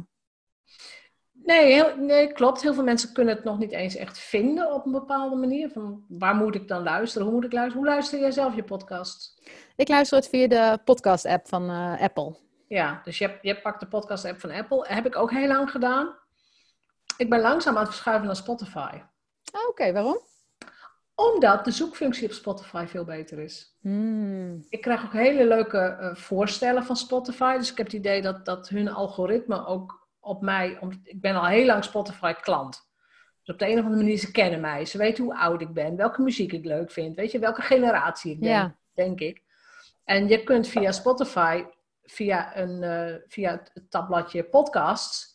[1.31, 2.61] Nee, heel, nee, klopt.
[2.61, 5.69] Heel veel mensen kunnen het nog niet eens echt vinden op een bepaalde manier.
[5.69, 7.27] Van waar moet ik dan luisteren?
[7.27, 7.83] Hoe moet ik luisteren?
[7.83, 9.41] Hoe luister jij zelf je podcast?
[9.75, 12.35] Ik luister het via de podcast-app van eh, Apple.
[12.67, 14.85] Ja, dus je, je pakt de podcast-app van Apple.
[14.87, 16.19] Heb ik ook heel lang gedaan.
[17.17, 18.99] Ik ben langzaam aan het verschuiven naar Spotify.
[19.51, 20.19] Ah, Oké, waarom?
[21.15, 23.77] Omdat de zoekfunctie op Spotify veel beter is.
[23.81, 24.65] Hmm.
[24.69, 27.57] Ik krijg ook hele leuke eh, voorstellen van Spotify.
[27.57, 30.77] Dus ik heb het idee dat, dat hun algoritme ook op mij...
[30.79, 32.89] Om, ik ben al heel lang Spotify-klant.
[33.43, 34.85] Dus op de een of andere manier, ze kennen mij.
[34.85, 37.15] Ze weten hoe oud ik ben, welke muziek ik leuk vind.
[37.15, 38.75] Weet je, welke generatie ik ben, Ja.
[38.93, 39.43] denk ik.
[40.03, 41.65] En je kunt via Spotify,
[42.03, 45.30] via, een, eh, via het tabbladje podcasts...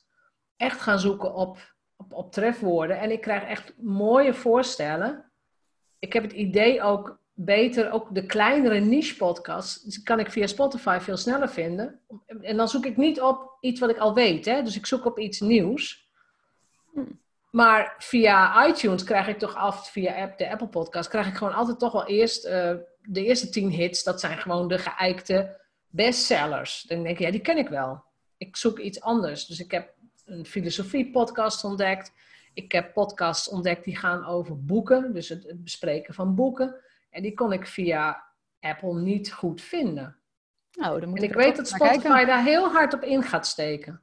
[0.57, 2.99] echt gaan zoeken op, op, op trefwoorden.
[2.99, 5.27] En ik krijg echt mooie voorstellen
[5.99, 10.99] ik heb het idee ook beter, ook de kleinere niche podcasts, kan ik via Spotify
[11.01, 12.01] veel sneller vinden.
[12.41, 14.63] En dan zoek ik niet op iets wat ik al weet, hè?
[14.63, 16.09] dus ik zoek op iets nieuws.
[16.93, 17.21] Hmm.
[17.51, 21.55] Maar via iTunes krijg ik toch af, via app, de Apple Podcast, krijg ik gewoon
[21.55, 24.03] altijd toch wel eerst eh, de eerste tien hits.
[24.03, 26.83] Dat zijn gewoon de geëikte bestsellers.
[26.83, 28.05] Dan denk ik, ja, die ken ik wel.
[28.37, 29.47] Ik zoek iets anders.
[29.47, 29.93] Dus ik heb
[30.27, 32.13] een filosofie podcast ontdekt.
[32.55, 36.75] Ik heb podcasts ontdekt die gaan over boeken, dus het, het bespreken van boeken.
[37.11, 38.25] En die kon ik via
[38.61, 40.17] Apple niet goed vinden.
[40.73, 42.27] Nou, dan moet En ik er weet dat Spotify kijken.
[42.27, 44.01] daar heel hard op in gaat steken.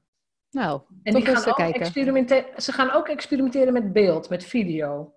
[0.52, 1.82] Nou, En die gaan ook kijken.
[1.82, 2.62] experimenteren.
[2.62, 5.14] Ze gaan ook experimenteren met beeld, met video.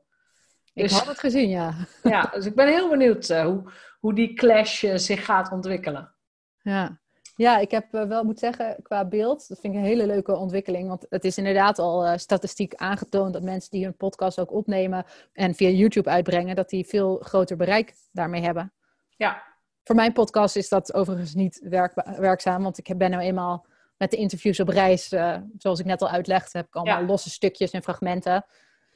[0.74, 1.74] Ik Dus, had het gezien, ja.
[2.02, 6.14] ja, dus ik ben heel benieuwd eh, hoe, hoe die clash eh, zich gaat ontwikkelen.
[6.58, 7.00] Ja,
[7.36, 10.36] ja ik heb eh, wel moet zeggen, qua beeld, dat vind ik een hele leuke
[10.36, 10.88] ontwikkeling.
[10.88, 15.04] Want het is inderdaad al eh, statistiek aangetoond dat mensen die hun podcast ook opnemen
[15.32, 18.72] en via YouTube uitbrengen, dat die veel groter bereik daarmee hebben.
[19.16, 19.42] Ja,
[19.84, 24.10] Voor mijn podcast is dat overigens niet werkba- werkzaam, want ik ben nou eenmaal met
[24.10, 27.06] de interviews op reis, eh, zoals ik net al uitlegde, heb ik allemaal Ja.
[27.06, 28.44] losse stukjes en fragmenten.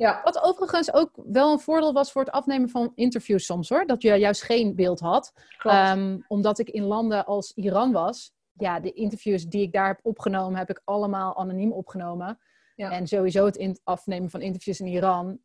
[0.01, 3.87] Ja, Wat overigens ook wel een voordeel was voor het afnemen van interviews soms hoor,
[3.87, 5.33] dat je juist geen beeld had.
[5.59, 10.01] Ehm, omdat ik in landen als Iran was, ja, de interviews die ik daar heb
[10.03, 12.39] opgenomen, heb ik allemaal anoniem opgenomen.
[12.75, 12.91] Ja.
[12.91, 15.39] En sowieso het afnemen van interviews in Iran,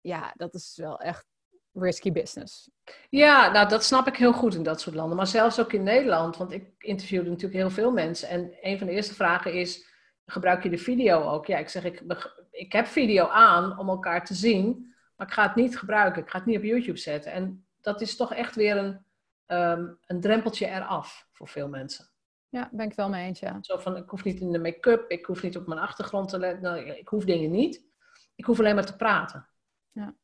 [0.00, 1.26] ja, dat is wel echt
[1.72, 2.70] risky business.
[3.08, 5.16] Ja, nou dat snap ik heel goed in dat soort landen.
[5.16, 8.28] Maar zelfs ook in Nederland, want ik interviewde natuurlijk heel veel mensen.
[8.28, 9.89] En een van de eerste vragen is,
[10.30, 11.46] gebruik je de video ook?
[11.46, 12.02] Ja, ik zeg, ik,
[12.50, 16.22] ik heb video aan om elkaar te zien, maar ik ga het niet gebruiken.
[16.22, 17.32] Ik ga het niet op YouTube zetten.
[17.32, 19.04] En dat is toch echt weer een,
[19.46, 22.08] ehm, een drempeltje eraf voor veel mensen.
[22.48, 23.58] Ja, ben ik wel mee eens, ja.
[23.60, 26.38] Zo van, ik hoef niet in de make-up, ik hoef niet op mijn achtergrond te
[26.38, 26.62] letten.
[26.62, 27.84] Nou, ik hoef dingen niet.
[28.34, 29.48] Ik hoef alleen maar te praten.
[29.92, 30.14] Ja.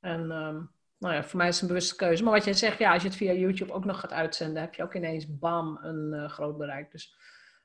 [0.00, 0.60] En ehm,
[0.98, 2.24] nou ja, voor mij is het een bewuste keuze.
[2.24, 4.74] Maar wat jij zegt, ja, als je het via YouTube ook nog gaat uitzenden, heb
[4.74, 6.90] je ook ineens bam een eh, groot bereik.
[6.90, 7.16] Dus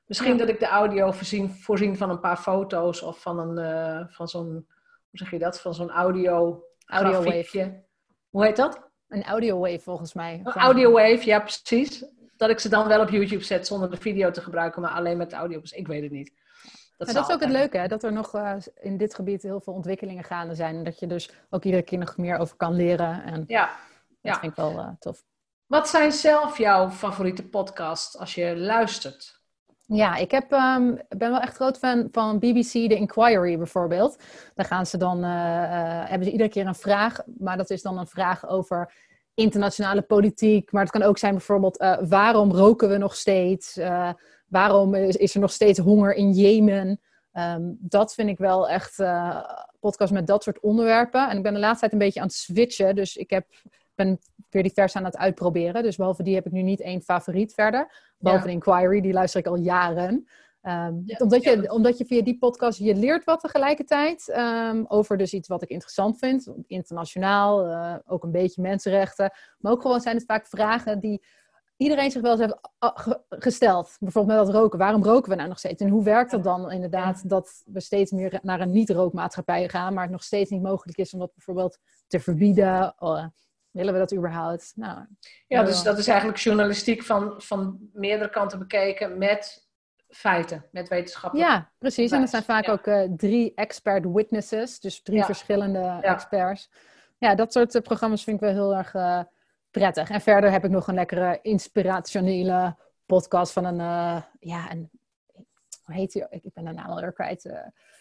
[0.06, 0.38] misschien Ja.
[0.38, 4.28] dat ik de audio voorzien, voorzien van een paar foto's of van een eh, van
[4.28, 4.66] zo'n, hoe
[5.10, 7.84] zeg je dat, van zo'n audio Audio grafiekje.
[8.30, 8.88] Hoe heet dat?
[9.08, 10.40] Een audio wave volgens mij.
[10.44, 12.04] Een audio wave, ja precies.
[12.36, 15.16] Dat ik ze dan wel op YouTube zet zonder de video te gebruiken, maar alleen
[15.16, 15.60] met de audio.
[15.60, 16.32] Dus ik weet het niet.
[16.98, 17.86] Zal dat is ook het leuke, hè?
[17.88, 20.76] dat er nog eh, in dit gebied heel veel ontwikkelingen gaande zijn.
[20.76, 23.22] En dat je dus ook iedere keer nog meer over kan leren.
[23.24, 23.66] En Ja.
[23.66, 23.76] dat
[24.20, 24.38] Ja.
[24.38, 25.24] vind ik wel eh, tof.
[25.66, 29.42] Wat zijn zelf jouw favoriete podcasts als je luistert?
[29.86, 34.18] Ja, ik heb, um, ben wel echt groot fan van BBC The Inquiry bijvoorbeeld.
[34.54, 37.82] Daar gaan ze dan, uh, uh, hebben ze iedere keer een vraag, maar dat is
[37.82, 38.92] dan een vraag over
[39.34, 40.72] internationale politiek.
[40.72, 43.78] Maar het kan ook zijn bijvoorbeeld, uh, waarom roken we nog steeds?
[44.48, 47.00] waarom is, er nog steeds honger in Jemen?
[47.32, 49.02] Um, dat vind ik wel echt
[49.80, 51.28] podcast met dat soort onderwerpen.
[51.30, 53.46] En ik ben de laatste tijd een beetje aan het switchen, dus ik heb
[53.94, 54.18] ben
[54.54, 55.82] weer divers aan het uitproberen.
[55.82, 58.12] Dus behalve die heb ik nu niet één favoriet verder.
[58.18, 60.26] Behalve de Inquiry, die luister ik al jaren.
[60.62, 65.32] Um, omdat, je, omdat je via die podcast, je leert wat tegelijkertijd um, over dus
[65.32, 66.52] iets wat ik interessant vind.
[66.66, 69.32] Internationaal, uh, ook een beetje mensenrechten.
[69.58, 71.24] Maar ook gewoon zijn het vaak vragen die
[71.76, 72.58] iedereen zich wel eens heeft
[73.28, 73.96] gesteld.
[74.00, 74.78] Bijvoorbeeld met dat roken.
[74.78, 75.82] Waarom roken we nou nog steeds?
[75.82, 80.02] En hoe werkt dat dan inderdaad dat we steeds meer naar een niet-rookmaatschappij gaan, maar
[80.02, 82.94] het nog steeds niet mogelijk is om dat bijvoorbeeld te verbieden?
[83.74, 84.72] Willen we dat überhaupt?
[84.76, 84.98] Nou,
[85.46, 89.68] ja, dus dat is eigenlijk journalistiek van, van meerdere kanten bekeken met
[90.08, 91.48] feiten, met wetenschappelijk.
[91.48, 92.10] Ja, precies.
[92.10, 95.24] En dat zijn vaak ook uh, drie expert witnesses, dus drie ja.
[95.24, 96.02] verschillende ja.
[96.02, 96.70] experts.
[97.18, 99.20] Ja, dat soort uh, programma's vind ik wel heel erg uh,
[99.70, 100.10] prettig.
[100.10, 103.78] En verder heb ik nog een lekkere inspirationele podcast van een,
[104.40, 104.90] ja, een,
[105.84, 106.26] hoe heet die?
[106.30, 107.50] Ik ben de naam alweer kwijt.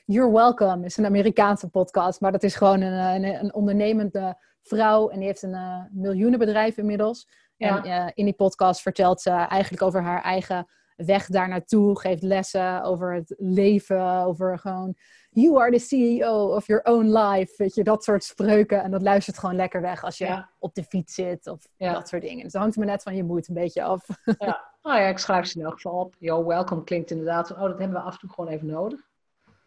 [0.06, 5.10] You're Welcome is een Amerikaanse podcast, maar dat is gewoon een, een, een ondernemende vrouw
[5.10, 7.28] en die heeft een uh, miljoenenbedrijf inmiddels.
[7.58, 12.84] En in die podcast vertelt ze eigenlijk over haar eigen weg daar naartoe, geeft lessen
[12.84, 14.96] over het leven, over gewoon
[15.30, 18.84] you are the CEO of your own life, weet je, dat soort spreuken.
[18.84, 20.50] En dat luistert gewoon lekker weg als je ja.
[20.60, 21.94] op de fiets zit of ja.
[21.94, 22.44] dat soort dingen.
[22.44, 24.08] Dus dat hangt me net van je moed een beetje af.
[24.38, 26.16] Ja, nou ja, ik schrijf ze in elk geval op.
[26.20, 29.00] Yo, welcome klinkt inderdaad oh, dat hebben we af en toe gewoon even nodig.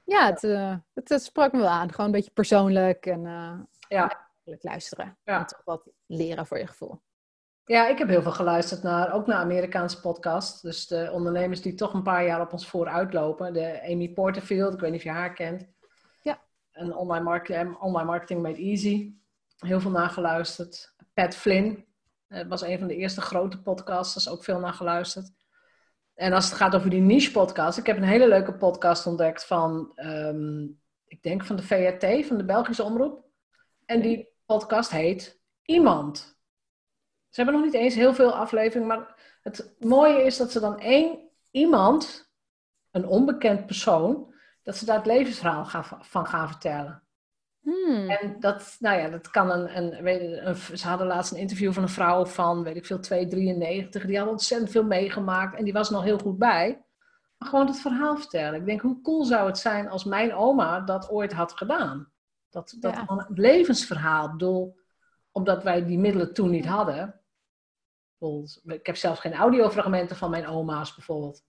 [0.05, 1.91] Ja, het, uh, het, het, sprak me wel aan.
[1.91, 3.23] Gewoon een beetje persoonlijk en
[3.89, 4.27] ja
[4.61, 5.19] luisteren.
[5.25, 7.01] En toch wat leren voor je gevoel.
[7.66, 10.61] Ja, ik heb heel veel geluisterd naar, ook naar Amerikaanse podcasts.
[10.61, 13.52] Dus de ondernemers die toch een paar jaar op ons vooruit lopen.
[13.52, 15.66] De Amy Porterfield, ik weet niet of je haar kent.
[16.22, 16.42] Ja.
[16.72, 19.14] En online marketing, online marketing made easy.
[19.59, 20.94] Heel veel nageluisterd.
[21.14, 21.85] Pat Flynn
[22.29, 25.33] uh, was een van de eerste grote podcasters, ook veel naar geluisterd.
[26.14, 29.44] En als het gaat over die niche podcast, ik heb een hele leuke podcast ontdekt
[29.44, 33.24] van, um, ik denk van de VRT, van de Belgische Omroep.
[33.85, 36.36] En die podcast heet Iemand.
[37.37, 40.79] Ze hebben nog niet eens heel veel afleveringen, maar het mooie is dat ze dan
[40.79, 41.18] één
[41.51, 42.31] iemand,
[42.90, 47.03] een onbekend persoon, dat ze daar het levensverhaal gaan, van gaan vertellen.
[47.61, 48.11] Hmm.
[48.11, 51.72] En dat, nou ja, dat kan een, een, weet, een, Ze hadden laatst een interview
[51.72, 54.07] van een vrouw van, weet ik veel, 293.
[54.07, 56.85] Die had ontzettend veel meegemaakt en die was nog heel goed bij.
[57.38, 58.61] Maar gewoon het verhaal vertellen.
[58.61, 62.11] Ik denk, hoe cool zou het zijn als mijn oma dat ooit had gedaan?
[62.51, 63.27] Dat, dat ja.
[63.29, 64.31] levensverhaal.
[64.31, 64.77] bedoel,
[65.33, 67.20] omdat wij die middelen toen niet hadden.
[68.64, 71.44] Ik heb zelfs geen audiofragmenten van mijn oma's bijvoorbeeld.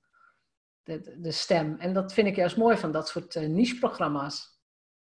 [0.84, 1.76] De, de, stem.
[1.80, 4.62] En dat vind ik juist mooi van dat soort uh, niche-programma's.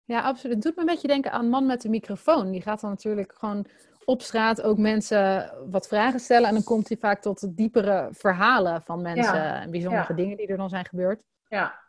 [0.04, 0.56] Ja, absoluut.
[0.56, 2.52] Het doet me een beetje denken aan Man met de microfoon.
[2.52, 3.68] Die gaat dan natuurlijk gewoon
[4.06, 6.48] op straat ook mensen wat vragen stellen.
[6.48, 9.36] En dan komt hij vaak tot diepere verhalen van mensen.
[9.36, 9.62] Ja.
[9.62, 10.16] En bijzondere ja.
[10.16, 11.24] dingen die er dan zijn gebeurd.
[11.48, 11.88] Ja,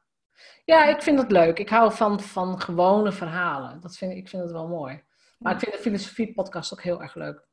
[0.64, 1.58] ja, ik vind het leuk.
[1.58, 3.80] Ik hou van, van gewone verhalen.
[3.80, 5.02] Dat vind, ik vind het wel mooi.
[5.38, 7.47] Maar ik vind de filosofie-podcast ook heel erg leuk.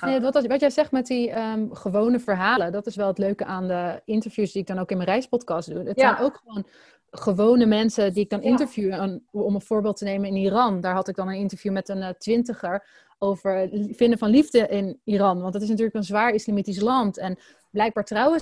[0.00, 3.44] Nee, wat, wat jij zegt met die um, gewone verhalen, dat is wel het leuke
[3.44, 5.88] aan de interviews die ik dan ook in mijn reispodcast doe.
[5.88, 6.14] Het ja.
[6.14, 6.66] zijn ook gewoon
[7.10, 8.48] gewone mensen die ik dan ja.
[8.48, 9.20] interview.
[9.30, 11.98] Om een voorbeeld te nemen in Iran, daar had ik dan een interview met een
[11.98, 12.86] uh, twintiger
[13.18, 15.40] over vinden van liefde in Iran.
[15.40, 17.18] Want het is natuurlijk een zwaar islamitisch land.
[17.18, 17.38] En
[17.70, 18.40] blijkbaar trouwen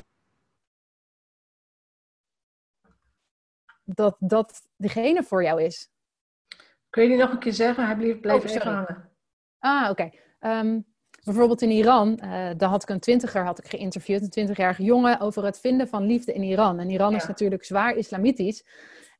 [3.84, 5.90] dat dat degene voor jou is.
[6.90, 7.86] Kun je die nog een keer zeggen?
[7.86, 9.10] Hij bleef, bleef oh, even hangen.
[9.58, 9.90] Ah, oké.
[9.90, 10.60] Okay.
[10.60, 10.80] Um, ehm,
[11.24, 15.20] bijvoorbeeld in Iran, uh, daar had ik een twintiger had ik geïnterviewd, een twintigjarige jongen,
[15.20, 16.78] over het vinden van liefde in Iran.
[16.78, 17.16] En Iran ja.
[17.16, 18.64] is natuurlijk zwaar islamitisch.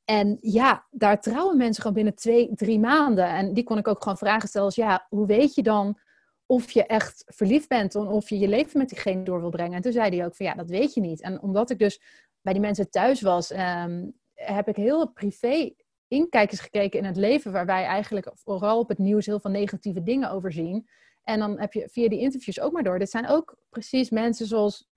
[0.05, 3.27] En ja, daar trouwen mensen gewoon binnen twee, drie maanden.
[3.27, 5.99] En die kon ik ook gewoon vragen stellen als, ja, hoe weet je dan
[6.47, 9.77] of je echt verliefd bent en of je je leven met diegene door wil brengen?
[9.77, 11.21] En toen zei hij ook van, ja, dat weet je niet.
[11.23, 12.01] En omdat ik dus
[12.41, 15.75] bij die mensen thuis was, um, heb ik heel privé
[16.09, 20.03] inkijkers gekeken in het leven, waar wij eigenlijk vooral op het nieuws heel veel negatieve
[20.03, 20.89] dingen over zien.
[21.25, 22.99] En dan heb je via die interviews ook maar door.
[22.99, 24.91] Dit zijn ook precies mensen zoals.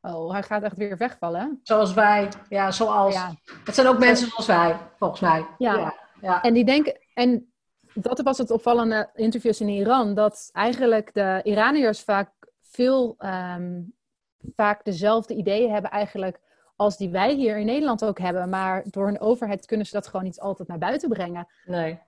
[0.00, 1.60] Oh, hij gaat echt weer wegvallen.
[1.62, 3.14] Zoals wij, ja, zoals.
[3.14, 3.34] Ja.
[3.64, 5.46] Het zijn ook mensen zoals wij, volgens mij.
[5.58, 5.76] Ja.
[5.76, 5.94] ja.
[6.20, 6.42] ja.
[6.42, 6.98] En die denken.
[7.14, 7.52] En
[7.94, 12.30] dat was het opvallende interviews in Iran, dat eigenlijk de Iraniërs vaak
[12.60, 13.94] veel um,
[14.56, 16.40] vaak dezelfde ideeën hebben eigenlijk
[16.80, 18.48] als die wij hier in Nederland ook hebben.
[18.48, 21.48] Maar door een overheid kunnen ze dat gewoon niet altijd naar buiten brengen.
[21.64, 21.98] Nee.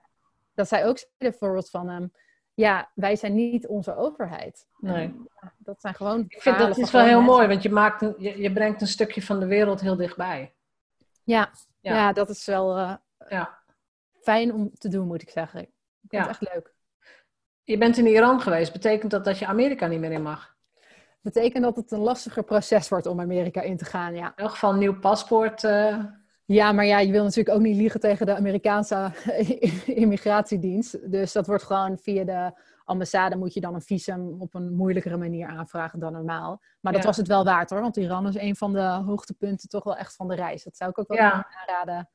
[0.53, 1.89] Dat zij ook zeiden bijvoorbeeld van...
[1.89, 2.11] Um,
[2.53, 4.67] ja, wij zijn niet onze overheid.
[4.77, 5.15] Nee.
[5.41, 6.25] Ja, dat zijn gewoon.
[6.27, 8.87] Ik vind dat is wel heel mooi, want je, maakt een, je, je, brengt een
[8.87, 10.53] stukje van de wereld heel dichtbij.
[11.23, 11.93] Ja, ja.
[11.93, 12.95] ja dat is wel uh,
[13.29, 13.59] ja.
[14.21, 15.59] fijn om te doen, moet ik zeggen.
[15.61, 15.69] Ik
[15.99, 16.19] vind Ja.
[16.19, 16.73] het echt leuk.
[17.63, 18.73] Je bent in Iran geweest.
[18.73, 20.52] Betekent dat dat je Amerika niet meer in mag?
[21.23, 24.25] Betekent dat het een lastiger proces wordt om Amerika in te gaan, ja.
[24.25, 25.63] In elk geval een nieuw paspoort.
[25.63, 25.97] eh,
[26.45, 29.11] Ja, maar ja, je wil natuurlijk ook niet liegen tegen de Amerikaanse
[30.03, 31.11] immigratiedienst.
[31.11, 32.51] Dus dat wordt gewoon via de
[32.85, 36.61] ambassade moet je dan een visum op een moeilijkere manier aanvragen dan normaal.
[36.81, 37.07] Maar dat Ja.
[37.07, 40.15] was het wel waard hoor, want Iran is een van de hoogtepunten toch wel echt
[40.15, 40.63] van de reis.
[40.63, 41.47] Dat zou ik ook wel Ja.
[41.67, 42.09] aanraden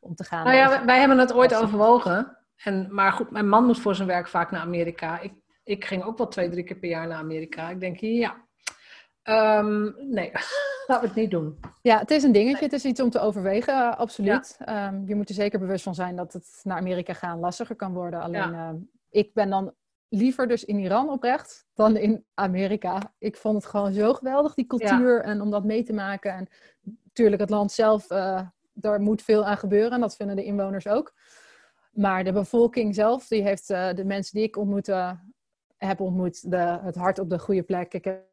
[0.00, 0.44] om te gaan.
[0.44, 2.38] Nou ja, wij, wij hebben het ooit overwogen.
[2.56, 5.20] En, maar goed, mijn man moet voor zijn werk vaak naar Amerika.
[5.20, 5.32] Ik,
[5.64, 7.70] ik ging ook wel twee, drie keer per jaar naar Amerika.
[7.70, 8.44] Ik denk, ja,
[9.24, 10.30] Ehm, nee,
[10.86, 11.58] laten we het niet doen.
[11.82, 12.64] Ja, het is een dingetje.
[12.64, 14.56] Het is iets om te overwegen, eh, absoluut.
[14.58, 17.92] Ehm, je moet er zeker bewust van zijn dat het naar Amerika gaan lastiger kan
[17.92, 18.20] worden.
[18.20, 18.76] Alleen, ehm,
[19.10, 19.74] ik ben dan
[20.08, 23.12] liever dus in Iran oprecht dan in Amerika.
[23.18, 26.32] Ik vond het gewoon zo geweldig, die cultuur, en om dat mee te maken.
[26.32, 26.48] En
[27.04, 28.40] natuurlijk, het land zelf, eh,
[28.72, 29.92] daar moet veel aan gebeuren.
[29.92, 31.14] En dat vinden de inwoners ook.
[31.92, 35.10] Maar de bevolking zelf, die heeft eh, de mensen die ik ontmoet, eh,
[35.76, 37.94] heb ontmoet, de, het hart op de goede plek.
[37.94, 38.32] Ik heb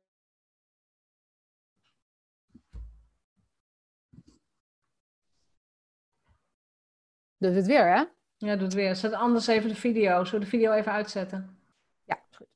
[7.41, 8.03] Dus het weer, hè?
[8.37, 8.95] Ja, doe het weer.
[8.95, 10.23] Zet anders even de video.
[10.23, 11.59] Zullen we de video even uitzetten?
[12.03, 12.47] Ja, is goed.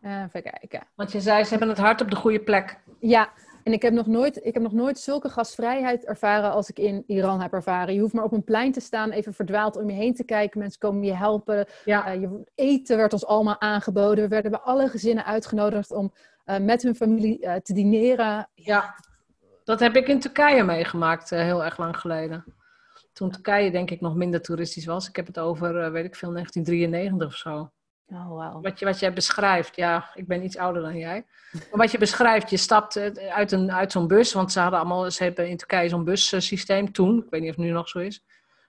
[0.00, 0.88] Even kijken.
[0.94, 2.78] Want je zei, ze hebben het hart op de goede plek.
[3.00, 3.32] Ja,
[3.64, 7.04] en ik heb, nog nooit, ik heb nog nooit zulke gastvrijheid ervaren als ik in
[7.06, 7.94] Iran heb ervaren.
[7.94, 10.60] Je hoeft maar op een plein te staan, even verdwaald om je heen te kijken.
[10.60, 11.66] Mensen komen je helpen.
[11.84, 14.24] Ja, Uh, je, eten werd ons allemaal aangeboden.
[14.24, 16.12] We werden bij alle gezinnen uitgenodigd om
[16.46, 18.48] uh, met hun familie uh, te dineren.
[18.54, 18.94] ja,
[19.64, 22.44] dat heb ik in Turkije meegemaakt, heel erg lang geleden.
[23.12, 25.08] Toen Turkije denk ik nog minder toeristisch was.
[25.08, 27.70] Ik heb het over, weet ik veel, 1993 of zo.
[28.12, 28.62] Oh, wow.
[28.62, 31.24] Wat, je, wat jij beschrijft, ja, ik ben iets ouder dan jij.
[31.52, 32.96] Maar wat je beschrijft, je stapt
[33.30, 36.92] uit, een, uit zo'n bus, want ze hadden allemaal, ze hebben in Turkije zo'n bussysteem
[36.92, 37.18] toen.
[37.18, 38.24] Ik weet niet of het nu nog zo is.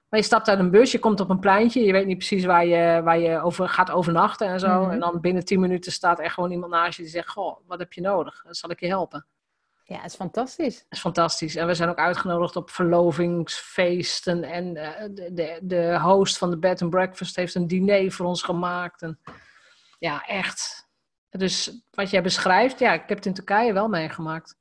[0.10, 2.46] Maar je stapt uit een bus, je komt op een pleintje, je weet niet precies
[2.46, 4.82] waar je, waar je over gaat overnachten en zo.
[4.82, 4.92] Mhm.
[4.92, 7.80] En dan binnen tien minuten staat er gewoon iemand naast je die zegt, goh, wat
[7.80, 8.42] heb je nodig?
[8.44, 9.26] Dan zal ik je helpen.
[9.86, 10.86] Ja, het is fantastisch.
[10.90, 11.56] Is fantastisch.
[11.56, 14.44] En we zijn ook uitgenodigd op verlovingsfeesten.
[14.44, 18.26] En uh, de, de, de, host van de bed and breakfast heeft een diner voor
[18.26, 19.02] ons gemaakt.
[19.02, 19.20] En
[20.00, 20.88] ja, echt.
[21.30, 24.58] Dus wat jij beschrijft, ja, ik heb het in Turkije wel meegemaakt.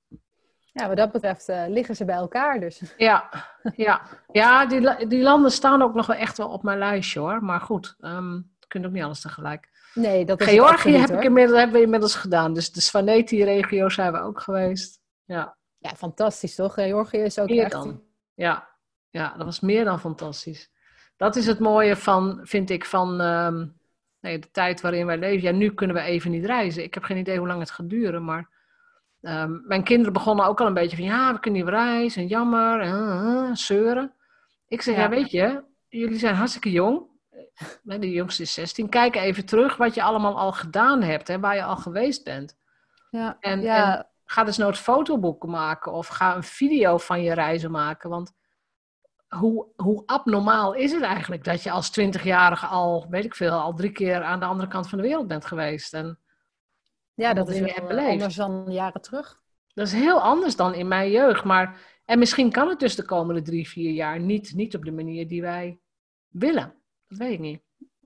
[0.72, 2.82] Ja, wat dat betreft uh, liggen ze bij elkaar dus.
[2.96, 3.28] Ja,
[3.76, 4.02] ja.
[4.30, 7.44] ja die, die landen staan ook nog wel echt wel op mijn lijstje hoor.
[7.44, 9.70] Maar goed, um, je kunt ook niet alles tegelijk.
[9.94, 12.54] Nee, dat is Georgië heb ik inmiddels, hebben we inmiddels gedaan.
[12.54, 15.01] Dus de Svaneti-regio zijn we ook geweest.
[15.32, 16.74] Ja, ja fantastisch toch?
[16.74, 17.72] Georgië is ook meer echt...
[17.72, 18.02] Dan.
[18.34, 18.68] Ja.
[19.10, 20.70] ja, dat was meer dan fantastisch.
[21.16, 23.78] Dat is het mooie van, vind ik, van um,
[24.20, 25.42] nee, de tijd waarin wij leven.
[25.42, 26.82] Ja, nu kunnen we even niet reizen.
[26.82, 28.50] Ik heb geen idee hoe lang het gaat duren, maar...
[29.20, 31.06] Um, mijn kinderen begonnen ook al een beetje van...
[31.06, 34.12] Ja, we kunnen niet reizen, en jammer, en uh, zeuren.
[34.68, 35.02] Ik zeg, ja.
[35.02, 37.10] ja, weet je, jullie zijn hartstikke jong.
[37.82, 38.88] De jongste is 16.
[38.88, 42.56] Kijk even terug wat je allemaal al gedaan hebt, hè, waar je al geweest bent.
[43.10, 43.96] Ja, en, ja.
[43.96, 48.10] en ga dus nooit fotoboeken maken of ga een video van je reizen maken.
[48.10, 48.32] Want
[49.28, 53.74] hoe, hoe abnormaal is het eigenlijk dat je als twintigjarige al, weet ik veel, al
[53.74, 55.94] drie keer aan de andere kant van de wereld bent geweest?
[55.94, 56.18] En
[57.14, 59.40] ja, dat is wel anders dan jaren terug.
[59.74, 61.44] Dat is heel anders dan in mijn jeugd.
[61.44, 64.92] Maar, en misschien kan het dus de komende drie, vier jaar niet, niet op de
[64.92, 65.78] manier die wij
[66.28, 66.74] willen.
[67.08, 67.60] Dat weet ik niet.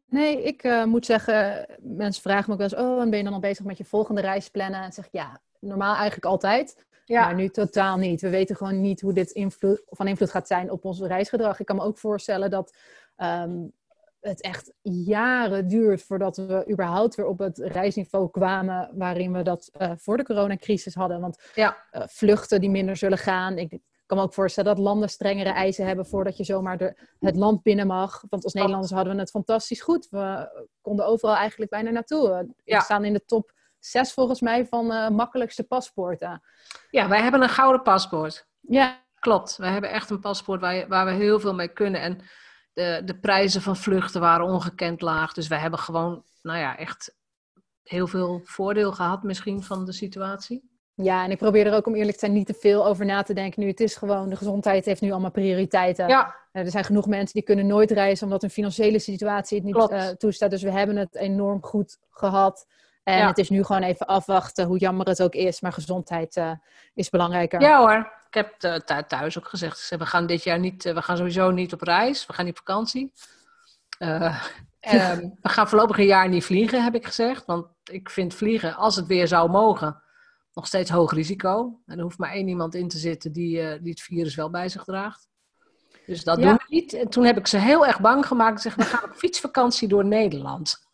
[0.06, 3.24] Nee, ik uh, moet zeggen, mensen vragen me ook wel eens, oh, en ben je
[3.24, 4.82] dan al bezig met je volgende reis plannen?
[4.82, 7.24] En zeg ik, ja, normaal eigenlijk altijd, ja.
[7.24, 8.20] maar nu totaal niet.
[8.20, 11.60] We weten gewoon niet hoe dit invloed, van invloed gaat zijn op ons reisgedrag.
[11.60, 12.76] Ik kan me ook voorstellen dat
[13.16, 13.72] um,
[14.20, 19.70] het echt jaren duurt voordat we überhaupt weer op het reisniveau kwamen waarin we dat
[19.78, 21.20] uh, voor de coronacrisis hadden.
[21.20, 21.76] Want ja.
[21.92, 23.58] uh, vluchten die minder zullen gaan.
[23.58, 27.36] Ik kan me ook voorstellen dat landen strengere eisen hebben voordat je zomaar de, het
[27.36, 28.24] land binnen mag.
[28.28, 30.08] Want als Nederlanders hadden we het fantastisch goed.
[30.10, 30.50] We
[30.80, 32.28] konden overal eigenlijk bijna naartoe.
[32.28, 32.80] We ja.
[32.80, 36.42] staan in de top zes volgens mij van uh, makkelijkste paspoorten.
[36.90, 38.46] Ja, wij hebben een gouden paspoort.
[38.60, 39.04] Ja.
[39.18, 42.00] Klopt, we hebben echt een paspoort waar, je, waar we heel veel mee kunnen.
[42.00, 42.20] En
[42.72, 45.32] de, de prijzen van vluchten waren ongekend laag.
[45.32, 47.16] Dus wij hebben gewoon, nou ja, echt
[47.82, 50.74] heel veel voordeel gehad misschien van de situatie.
[50.94, 53.22] Ja, en ik probeer er ook om eerlijk te zijn niet te veel over na
[53.22, 53.62] te denken.
[53.62, 56.08] Nu, het is gewoon, de gezondheid heeft nu allemaal prioriteiten.
[56.08, 56.34] Ja.
[56.52, 60.08] Er zijn genoeg mensen die kunnen nooit reizen omdat hun financiële situatie het niet uh,
[60.08, 60.50] toestaat.
[60.50, 62.66] Dus we hebben het enorm goed gehad.
[63.06, 63.26] En ja.
[63.26, 65.60] het is nu gewoon even afwachten, hoe jammer het ook is.
[65.60, 66.50] Maar gezondheid uh,
[66.94, 67.60] is belangrijker.
[67.60, 71.16] Ja hoor, ik heb uh, thuis ook gezegd, we gaan dit jaar niet, we gaan
[71.16, 72.26] sowieso niet op reis.
[72.26, 73.12] We gaan niet op vakantie.
[73.98, 74.34] Ehm,
[75.42, 77.44] we gaan voorlopig een jaar niet vliegen, heb ik gezegd.
[77.44, 80.02] Want ik vind vliegen, als het weer zou mogen,
[80.54, 81.80] nog steeds hoog risico.
[81.86, 84.68] En er hoeft maar één iemand in te zitten die, die het virus wel bij
[84.68, 85.28] zich draagt.
[86.06, 86.92] Dus dat doen we niet.
[86.92, 88.60] En toen heb ik ze heel erg bang gemaakt.
[88.60, 90.85] Zeg, we gaan op fietsvakantie door Nederland.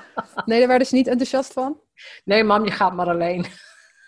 [0.46, 1.80] nee, daar waren ze niet enthousiast van?
[2.24, 3.46] Nee, mam, je gaat maar alleen.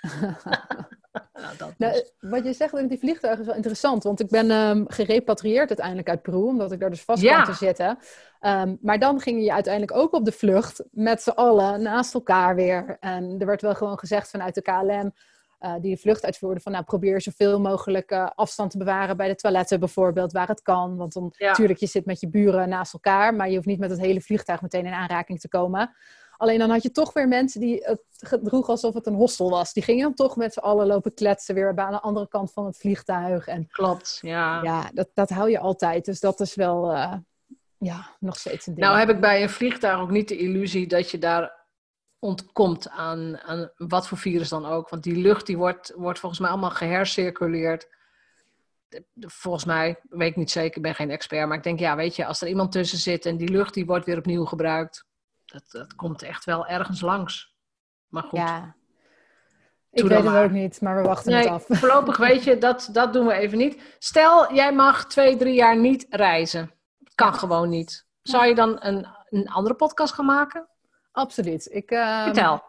[1.78, 5.68] nou, wat je zegt met die vliegtuigen is wel interessant, want ik ben um, gerepatrieerd
[5.68, 7.98] uiteindelijk uit Peru, omdat ik daar dus vast kwam te zitten.
[8.40, 12.54] Um, maar dan ging je uiteindelijk ook op de vlucht met z'n allen naast elkaar
[12.54, 12.96] weer.
[13.00, 15.12] En er werd wel gewoon gezegd vanuit de KLM,
[15.60, 19.28] uh, die de vlucht uitvoerde, van nou probeer zoveel mogelijk uh, afstand te bewaren bij
[19.28, 20.96] de toiletten bijvoorbeeld, waar het kan.
[20.96, 23.90] Want dan natuurlijk, je zit met je buren naast elkaar, maar je hoeft niet met
[23.90, 25.94] het hele vliegtuig meteen in aanraking te komen.
[26.36, 29.72] Alleen dan had je toch weer mensen die het gedroegen alsof het een hostel was.
[29.72, 32.66] Die gingen dan toch met z'n allen lopen kletsen weer aan de andere kant van
[32.66, 33.46] het vliegtuig.
[33.46, 34.62] En, Klopt, ja.
[34.62, 36.04] Ja, dat, dat hou je altijd.
[36.04, 37.14] Dus dat is wel uh,
[37.78, 38.86] ja, nog steeds een ding.
[38.86, 41.63] Nou heb ik bij een vliegtuig ook niet de illusie dat je daar
[42.24, 44.88] ontkomt aan, aan wat voor virus dan ook.
[44.88, 47.88] Want die lucht die wordt, wordt volgens mij allemaal gehercirculeerd.
[49.20, 51.48] Volgens mij, weet ik niet zeker, ik ben geen expert.
[51.48, 53.86] Maar ik denk, ja, weet je, als er iemand tussen zit en die lucht die
[53.86, 55.06] wordt weer opnieuw gebruikt
[55.44, 57.54] dat, dat komt echt wel ergens langs.
[58.08, 58.38] Maar goed.
[58.38, 58.74] Ja.
[59.90, 61.64] Ik weet het ook niet, maar we wachten nee, het af.
[61.78, 63.96] Voorlopig weet je, dat, dat doen we even niet.
[63.98, 66.74] Stel, jij mag twee, drie jaar niet reizen.
[67.14, 68.06] Kan gewoon niet.
[68.22, 70.68] Zou je dan een, een andere podcast gaan maken?
[71.14, 71.68] Absoluut.
[71.70, 71.88] Ik,
[72.24, 72.62] Vertel.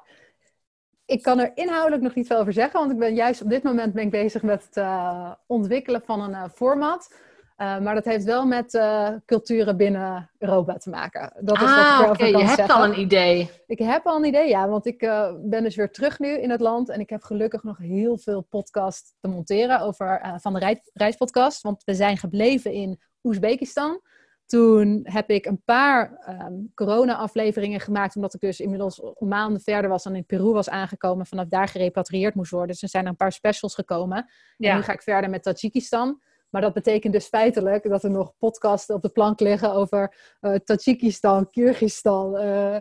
[1.06, 3.64] Ik kan er inhoudelijk nog niet veel over zeggen, want ik ben juist op dit
[3.64, 7.14] moment ben ik bezig met het uh, ontwikkelen van een uh, format.
[7.58, 8.80] Uh, maar dat heeft wel met
[9.26, 11.34] culturen binnen Europa te maken.
[11.40, 13.52] Dat is ah, wat ik Je hebt al een idee.
[13.68, 14.68] Ik heb al een idee, ja.
[14.68, 15.00] Want ik
[15.42, 16.90] ben dus weer terug nu in het land.
[16.90, 21.62] En ik heb gelukkig nog heel veel podcasts te monteren over, van de reis, reispodcast.
[21.62, 24.02] Want we zijn gebleven in Oezbekistan.
[24.46, 28.16] Toen heb ik een paar um, corona-afleveringen gemaakt.
[28.16, 31.26] Omdat ik dus inmiddels maanden verder was dan in Peru was aangekomen.
[31.26, 32.70] Vanaf daar gerepatrieerd moest worden.
[32.70, 34.30] Dus er zijn er een paar specials gekomen.
[34.58, 34.70] Ja.
[34.70, 36.22] En nu ga ik verder met Tajikistan.
[36.50, 40.56] Maar dat betekent dus feitelijk dat er nog podcasten op de plank liggen over uh,
[40.56, 42.78] Tajikistan, Kyrgyzstan, uh,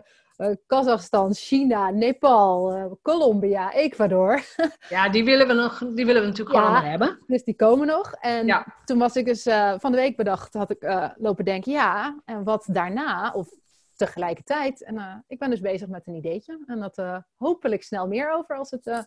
[0.65, 4.43] Kazachstan, China, Nepal, Colombia, Ecuador.
[4.89, 7.19] ja, die willen we, nog, die willen we natuurlijk ja, allemaal hebben.
[7.27, 8.13] Dus die komen nog.
[8.13, 8.65] En ja.
[8.85, 9.43] toen was ik dus
[9.77, 13.31] van de week bedacht, had ik lopen denken, ja, en wat daarna?
[13.31, 13.49] Of
[13.95, 14.83] tegelijkertijd.
[14.83, 16.63] En ik ben dus bezig met een ideetje.
[16.65, 19.05] En dat hopelijk snel meer over als het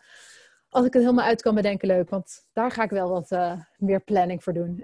[0.71, 2.11] als ik het helemaal uit kan bedenken, leuk.
[2.11, 4.83] Want daar ga ik wel wat meer planning voor doen.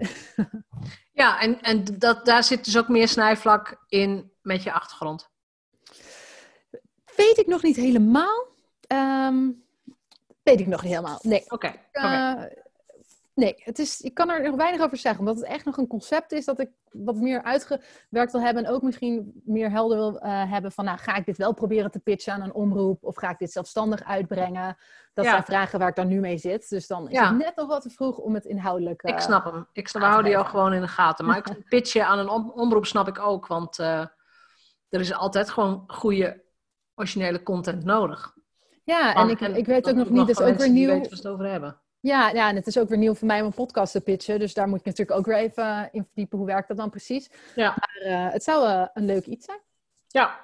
[1.21, 5.33] ja, en, en dat, daar zit dus ook meer snijvlak in met je achtergrond.
[7.15, 8.47] Weet ik nog niet helemaal.
[8.87, 9.63] Um,
[10.43, 11.19] weet ik nog niet helemaal.
[11.21, 11.43] Nee.
[11.49, 11.73] Oké.
[11.91, 12.37] Okay.
[12.37, 12.43] Uh,
[13.35, 15.87] Nee, het is, ik kan er nog weinig over zeggen, omdat het echt nog een
[15.87, 20.15] concept is dat ik wat meer uitgewerkt wil hebben en ook misschien meer helder wil
[20.15, 23.15] uh, hebben van, nou, ga ik dit wel proberen te pitchen aan een omroep of
[23.15, 24.77] ga ik dit zelfstandig uitbrengen?
[25.13, 26.69] Dat zijn vragen waar ik dan nu mee zit.
[26.69, 29.43] Dus dan is het net nog wat te vroeg om het inhoudelijk uh, Ik snap
[29.43, 29.67] hem.
[29.71, 31.25] Ik snap, we houden jou gewoon in de gaten.
[31.25, 34.11] Maar ik pitchen aan een om omroep snap ik ook, want er
[34.89, 36.44] is altijd gewoon goede
[36.95, 38.33] originele content nodig.
[38.83, 40.89] Ja, en ik, ik weet ook nog niet, dus ook weer nieuw.
[40.89, 41.79] Weten we het over hebben.
[41.99, 44.39] Ja, ja, en het is ook weer nieuw voor mij om een podcast te pitchen.
[44.39, 46.37] Dus daar moet ik natuurlijk ook weer even in verdiepen.
[46.37, 47.29] Hoe werkt dat dan precies?
[47.55, 47.75] Ja.
[47.77, 49.59] Maar uh, het zou uh, een leuk iets zijn.
[50.07, 50.39] Ja.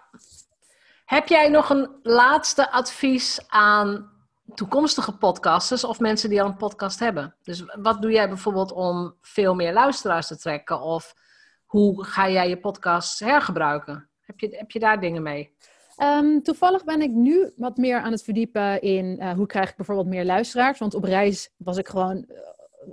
[1.06, 4.12] Heb jij nog een laatste advies aan
[4.54, 7.36] toekomstige podcasters of mensen die al een podcast hebben?
[7.43, 10.82] Dus wat doe jij bijvoorbeeld om veel meer luisteraars te trekken?
[10.82, 11.16] Of
[11.66, 14.10] hoe ga jij je podcast hergebruiken?
[14.22, 15.56] Heb je, heb je daar dingen mee?
[16.04, 19.76] Um, toevallig ben ik nu wat meer aan het verdiepen in uh, hoe krijg ik
[19.76, 20.80] bijvoorbeeld meer luisteraars.
[20.80, 22.38] Want op reis was ik gewoon, uh,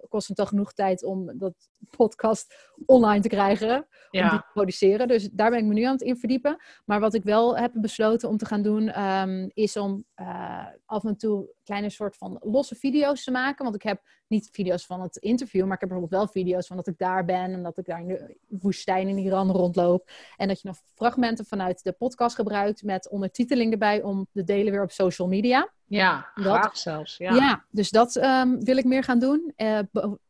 [0.09, 1.55] kost het al genoeg tijd om dat
[1.97, 2.55] podcast
[2.87, 3.77] online te krijgen.
[4.11, 5.09] Om die te produceren.
[5.09, 6.57] Dus daar ben ik me nu aan het in verdiepen.
[6.85, 11.05] Maar wat ik wel heb besloten om te gaan doen, um, is om uh, af
[11.05, 13.65] en toe kleine soort van losse video's te maken.
[13.65, 16.77] Want ik heb niet video's van het interview, maar ik heb bijvoorbeeld wel video's van
[16.77, 20.11] dat ik daar ben en dat ik daar in de woestijn in Iran rondloop.
[20.37, 24.73] En dat je nog fragmenten vanuit de podcast gebruikt met ondertiteling erbij om te delen
[24.73, 25.73] weer op social media.
[25.89, 27.17] Ja, dat, graag zelfs.
[27.17, 29.53] Ja, ja dus dat um, wil ik meer gaan doen.
[29.57, 29.79] Uh,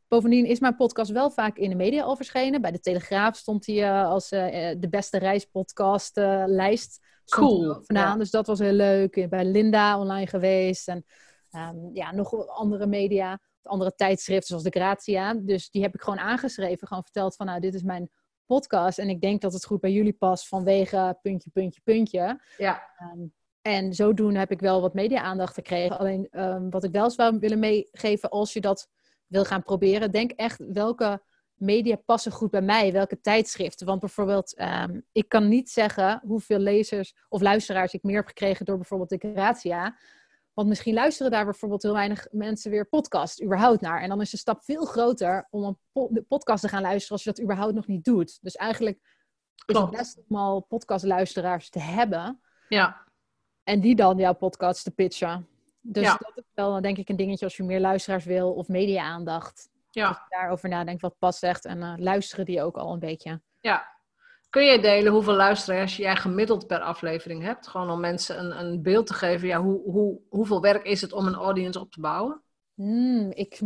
[0.08, 2.60] Bovendien is mijn podcast wel vaak in de media al verschenen.
[2.60, 7.06] Bij de Telegraaf stond hij uh, als uh, de beste reispodcast lijst.
[7.24, 7.82] Cool.
[7.86, 8.16] Ja.
[8.16, 9.26] Dus dat was heel leuk.
[9.28, 10.88] Bij Linda online geweest.
[10.88, 11.04] En
[11.52, 13.40] um, ja, nog andere media.
[13.62, 15.34] Andere tijdschriften zoals de Grazia.
[15.34, 16.88] Dus die heb ik gewoon aangeschreven.
[16.88, 18.10] Gewoon verteld van nou, dit is mijn
[18.46, 18.98] podcast.
[18.98, 22.40] En ik denk dat het goed bij jullie past vanwege puntje, puntje, puntje.
[22.56, 22.82] Ja.
[23.14, 23.32] Um,
[23.74, 25.98] en zodoende heb ik wel wat media-aandacht gekregen.
[25.98, 28.88] Alleen um, wat ik wel zou willen meegeven als je dat
[29.26, 31.22] wil gaan proberen, denk echt welke
[31.54, 32.92] media passen goed bij mij?
[32.92, 33.86] Welke tijdschriften?
[33.86, 38.64] Want bijvoorbeeld, ehm, ik kan niet zeggen hoeveel lezers of luisteraars ik meer heb gekregen
[38.64, 39.96] door bijvoorbeeld de Gratia.
[40.52, 44.02] Want misschien luisteren daar bijvoorbeeld heel weinig mensen weer podcast überhaupt naar.
[44.02, 47.12] En dan is de stap veel groter om een po de podcast te gaan luisteren
[47.12, 48.38] als je dat überhaupt nog niet doet.
[48.42, 48.98] Dus eigenlijk
[49.66, 52.40] is het best om al podcastluisteraars te hebben.
[52.68, 53.07] Ja.
[53.68, 55.48] En die dan jouw podcast te pitchen.
[55.80, 59.68] Dus dat is wel denk ik een dingetje als je meer luisteraars wil of media-aandacht.
[59.90, 60.08] Ja.
[60.08, 63.40] Als je daarover nadenkt wat past echt en uh, luisteren die ook al een beetje.
[63.60, 63.96] Ja.
[64.50, 67.66] Kun je delen hoeveel luisteraars jij gemiddeld per aflevering hebt?
[67.66, 69.48] Gewoon om mensen een, een beeld te geven.
[69.48, 72.42] Ja, hoe, hoe, hoeveel werk is het om een audience op te bouwen?
[72.74, 73.60] Hmm, ik,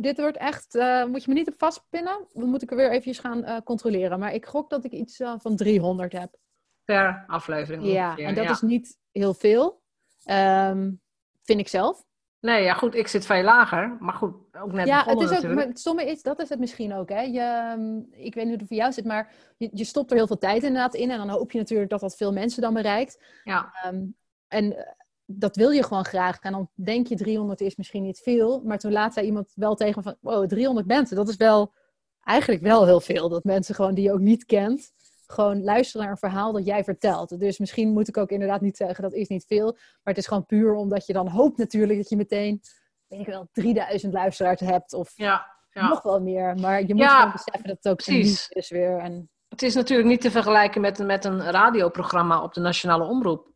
[0.00, 2.26] dit wordt echt, uh, moet je me niet op vastpinnen.
[2.32, 4.18] Dan moet ik er weer even gaan uh, controleren.
[4.18, 6.36] Maar ik gok dat ik iets van 300 heb.
[6.86, 7.84] Per aflevering.
[7.84, 8.26] Ja, ongeveer.
[8.26, 8.50] en dat ja.
[8.50, 9.82] is niet heel veel.
[10.30, 11.00] Um,
[11.42, 12.04] vind ik zelf.
[12.40, 13.96] Nee, ja goed, ik zit veel lager.
[14.00, 15.78] Maar goed, ook net Ja, het is ook, natuurlijk.
[15.78, 17.08] stomme is, dat is het misschien ook.
[17.08, 17.20] Hè?
[17.20, 20.16] Je, um, ik weet niet hoe het voor jou zit, maar je, je stopt er
[20.16, 21.10] heel veel tijd inderdaad in.
[21.10, 23.24] En dan hoop je natuurlijk dat dat veel mensen dan bereikt.
[23.44, 23.72] Ja.
[23.86, 24.16] Um,
[24.48, 26.38] en dat wil je gewoon graag.
[26.38, 28.62] En dan denk je 300 is misschien niet veel.
[28.64, 30.16] Maar toen laat zei iemand wel tegen van...
[30.20, 31.74] Wow, 300 mensen, dat is wel
[32.20, 33.28] eigenlijk wel heel veel.
[33.28, 34.92] Dat mensen gewoon die je ook niet kent...
[35.26, 37.40] gewoon luisteren naar een verhaal dat jij vertelt.
[37.40, 39.02] Dus misschien moet ik ook inderdaad niet zeggen...
[39.02, 39.72] dat is niet veel.
[39.72, 41.98] Maar het is gewoon puur omdat je dan hoopt natuurlijk...
[41.98, 42.60] dat je meteen,
[43.06, 44.92] weet ik wel, 3000 luisteraars hebt.
[44.92, 45.88] Of ja, ja.
[45.88, 46.54] nog wel meer.
[46.60, 48.48] Maar je moet Ja, gewoon beseffen dat het ook precies.
[48.48, 48.98] is weer.
[48.98, 53.48] En Het is natuurlijk niet te vergelijken met, met een radioprogramma op de nationale omroep.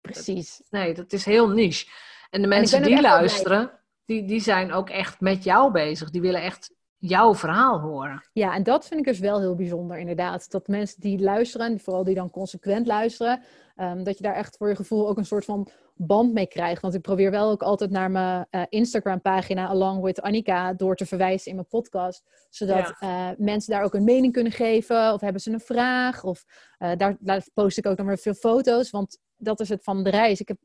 [0.00, 0.62] precies.
[0.70, 1.86] Nee, dat is heel niche.
[2.30, 3.70] En de mensen die luisteren,
[4.04, 6.10] die, die zijn ook echt met jou bezig.
[6.10, 6.74] Die willen echt
[7.08, 8.22] jouw verhaal horen.
[8.32, 10.50] Ja, en dat vind ik dus wel heel bijzonder, inderdaad.
[10.50, 13.42] Dat mensen die luisteren, en vooral die dan consequent luisteren,
[13.76, 16.82] um, dat je daar echt voor je gevoel ook een soort van band mee krijgt.
[16.82, 21.06] Want ik probeer wel ook altijd naar mijn uh, Instagram-pagina Along with Annika door te
[21.06, 22.24] verwijzen in mijn podcast.
[22.50, 23.30] Zodat ja.
[23.30, 25.12] uh, mensen daar ook een mening kunnen geven.
[25.12, 26.24] Of hebben ze een vraag.
[26.24, 26.44] Of
[26.78, 28.90] uh, daar, daar, post ik ook dan weer veel foto's.
[28.90, 30.40] Want dat is het van de reis.
[30.40, 30.58] Ik heb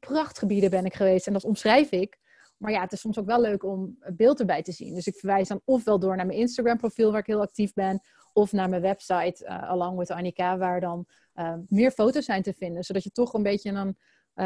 [0.00, 2.18] prachtgebieden ben ik geweest en dat omschrijf ik.
[2.60, 4.94] Maar ja, het is soms ook wel leuk om een beeld erbij te zien.
[4.94, 8.00] Dus ik verwijs dan ofwel door naar mijn Instagram profiel waar ik heel actief ben.
[8.32, 12.54] Of naar mijn website uh, Along with Annika waar dan uh, meer foto's zijn te
[12.54, 12.82] vinden.
[12.82, 13.96] Zodat je toch een beetje een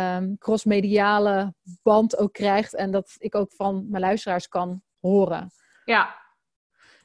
[0.01, 2.75] um, crossmediale band ook krijgt.
[2.75, 5.51] En dat ik ook van mijn luisteraars kan horen.
[5.85, 6.15] Ja,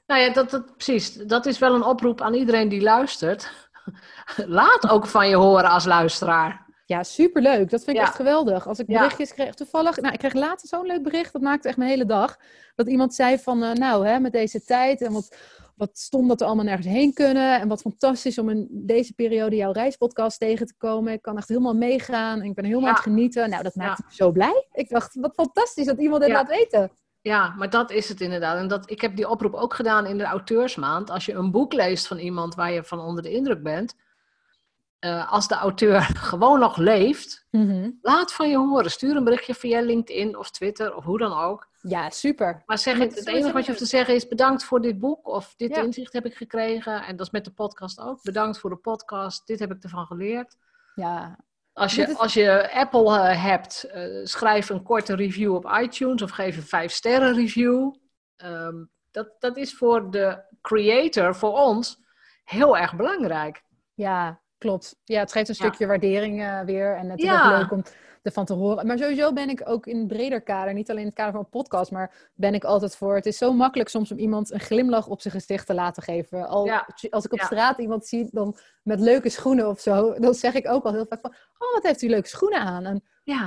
[0.06, 1.14] nou ja, dat, dat, precies.
[1.14, 3.70] Dat is wel een oproep aan iedereen die luistert.
[4.60, 6.68] Laat ook van je horen als luisteraar.
[6.90, 7.70] Ja, superleuk.
[7.70, 8.08] Dat vind ik Ja.
[8.08, 8.68] echt geweldig.
[8.68, 11.78] Als ik berichtjes kreeg, toevallig, nou, ik kreeg laatst zo'n leuk bericht, dat maakte echt
[11.78, 12.38] mijn hele dag.
[12.76, 15.36] Dat iemand zei van, eh, nou, hè, met deze tijd en wat,
[15.76, 17.60] wat stom dat we allemaal nergens heen kunnen.
[17.60, 21.14] En wat fantastisch om in deze periode jouw reispodcast tegen te komen.
[21.14, 22.90] Ik kan echt helemaal meegaan en ik ben helemaal Ja.
[22.90, 23.50] aan het genieten.
[23.50, 24.08] Nou, dat maakte Ja.
[24.10, 24.68] me zo blij.
[24.72, 26.36] Ik dacht, wat fantastisch dat iemand dit Ja.
[26.36, 26.92] laat weten.
[27.22, 28.58] Ja, maar dat is het inderdaad.
[28.58, 31.10] En dat, ik heb die oproep ook gedaan in de auteursmaand.
[31.10, 33.96] Als je een boek leest van iemand waar je van onder de indruk bent.
[35.00, 37.48] Eh, als de auteur gewoon nog leeft,
[38.02, 38.92] laat van je horen.
[38.92, 41.68] Stuur een berichtje via LinkedIn of Twitter of hoe dan ook.
[41.82, 42.64] Ja, super.
[42.66, 45.28] Maar zeg het, het enige wat je hoeft te zeggen is bedankt voor dit boek
[45.28, 45.82] of dit Ja.
[45.82, 47.04] inzicht heb ik gekregen.
[47.04, 48.22] En dat is met de podcast ook.
[48.24, 50.56] Bedankt voor de podcast, dit heb ik ervan geleerd.
[50.96, 51.38] Ja,
[51.74, 56.22] Als je, is- als je Apple eh, hebt, eh, schrijf een korte review op iTunes
[56.22, 57.94] of geef een 5 sterren review.
[58.36, 58.76] Ehm,
[59.12, 61.98] dat, dat is voor de creator, voor ons,
[62.44, 63.64] heel erg belangrijk.
[63.94, 64.96] Ja, klopt.
[65.04, 65.66] Ja, het geeft een Ja.
[65.66, 66.96] stukje waardering eh, weer.
[66.96, 67.52] En het is Ja.
[67.54, 67.84] ook leuk om
[68.24, 68.88] ervan te horen.
[68.88, 71.42] Maar sowieso ben ik ook in een breder kader, niet alleen in het kader van
[71.42, 73.16] een podcast, maar ben ik altijd voor.
[73.16, 76.48] Het is zo makkelijk soms om iemand een glimlach op zijn gezicht te laten geven.
[76.48, 76.88] Al, Ja.
[77.10, 80.68] Als ik op straat iemand zie dan met leuke schoenen of zo, dan zeg ik
[80.70, 82.86] ook al heel vaak van, oh, wat heeft u leuke schoenen aan?
[82.86, 83.04] En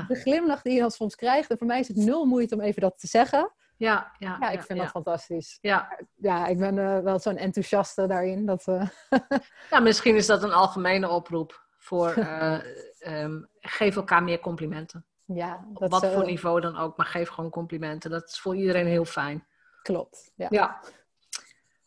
[0.09, 2.61] de glimlach die je dan soms krijgt, en voor mij is het nul moeite om
[2.61, 3.53] even dat te zeggen.
[3.83, 4.37] Ja, ja.
[4.41, 5.59] Ja, ik vind dat fantastisch.
[5.61, 5.99] Ja.
[6.17, 8.47] Ja, ik ben eh, wel zo'n enthousiaste daarin.
[8.47, 8.89] Dat, eh,
[9.71, 12.59] ja, misschien is dat een algemene oproep voor eh,
[12.99, 15.07] ehm, geef elkaar meer complimenten.
[15.25, 18.11] ja, Op dat wat zo- voor niveau dan ook, maar geef gewoon complimenten.
[18.11, 19.47] Dat is voor iedereen heel fijn.
[19.83, 20.33] klopt.
[20.35, 20.47] Ja.
[20.51, 20.81] Ja.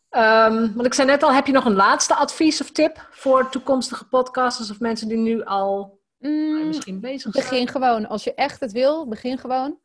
[0.09, 3.49] Ehm, want ik zei net al, heb je nog een laatste advies of tip voor
[3.49, 7.45] toekomstige podcasters of mensen die nu al Mm, misschien bezig zijn?
[7.49, 8.07] Begin gewoon.
[8.07, 9.79] Als je echt het wil, begin gewoon.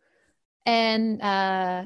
[0.62, 1.80] En eh,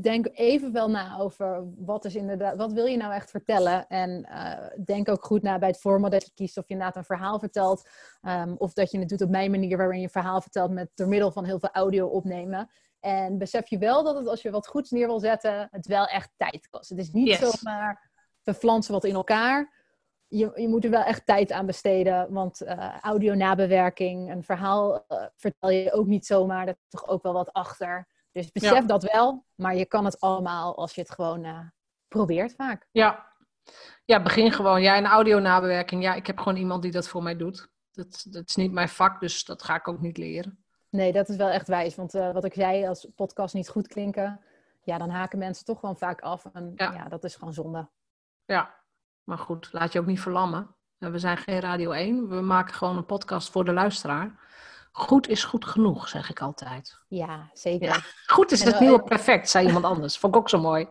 [0.00, 3.86] denk even wel na over wat is inderdaad, wat wil je nou echt vertellen?
[3.86, 6.96] En eh, denk ook goed na bij het format dat je kiest of je inderdaad
[6.96, 7.88] een verhaal vertelt.
[8.20, 11.08] ehm, of dat je het doet op mijn manier waarin je verhaal vertelt met door
[11.08, 12.70] middel van heel veel audio opnemen.
[13.00, 16.06] En besef je wel dat het als je wat goeds neer wil zetten, het wel
[16.06, 16.88] echt tijd kost.
[16.88, 17.38] Het is niet Yes.
[17.38, 18.10] zomaar
[18.42, 19.84] we flansen wat in elkaar.
[20.28, 25.06] Je, je moet er wel echt tijd aan besteden, want eh, audio nabewerking, een verhaal
[25.36, 26.62] vertel je ook niet zomaar.
[26.62, 28.06] Er is toch ook wel wat achter.
[28.36, 28.80] Dus besef Ja.
[28.80, 31.58] dat wel, maar je kan het allemaal als je het gewoon eh,
[32.08, 32.88] probeert vaak.
[32.90, 33.32] Ja.
[34.04, 34.82] ja, begin gewoon.
[34.82, 36.02] Ja, en audio nabewerking.
[36.02, 37.68] Ja, ik heb gewoon iemand die dat voor mij doet.
[37.92, 40.64] Dat, dat is niet mijn vak, dus dat ga ik ook niet leren.
[40.88, 41.94] Nee, dat is wel echt wijs.
[41.94, 44.40] Want uh, wat ik zei, als podcast niet goed klinken,
[44.82, 46.44] ja, dan haken mensen toch gewoon vaak af.
[46.52, 47.88] En ja, ja dat is gewoon zonde.
[48.44, 48.74] Ja,
[49.24, 50.74] maar goed, laat je ook niet verlammen.
[50.98, 52.28] We zijn geen Radio 1.
[52.28, 54.45] We maken gewoon een podcast voor de luisteraar.
[54.98, 56.98] Goed is goed genoeg, zeg ik altijd.
[57.08, 58.14] Ja, zeker.
[58.26, 60.18] goed is het nieuwe perfect, zei iemand anders.
[60.18, 60.88] Vond ik ook zo mooi.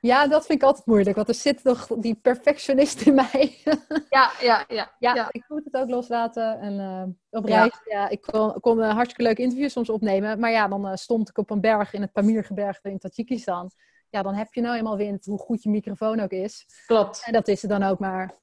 [0.00, 3.58] Ja, dat vind ik altijd moeilijk, want er zit toch die perfectionist in mij.
[4.08, 4.94] Ja, ja, ja.
[4.98, 6.60] ja, ik moet het ook loslaten.
[6.60, 8.08] En uh, op reis, ja.
[8.08, 10.40] ik kon, kon een hartstikke leuk interview soms opnemen.
[10.40, 13.70] Maar ja, dan uh, stond ik op een berg in het Pamirgebergte in Tajikistan.
[14.08, 16.66] Ja, dan heb je nou eenmaal wind, hoe goed je microfoon ook is.
[16.86, 17.22] Klopt.
[17.24, 18.38] En dat is er dan ook maar.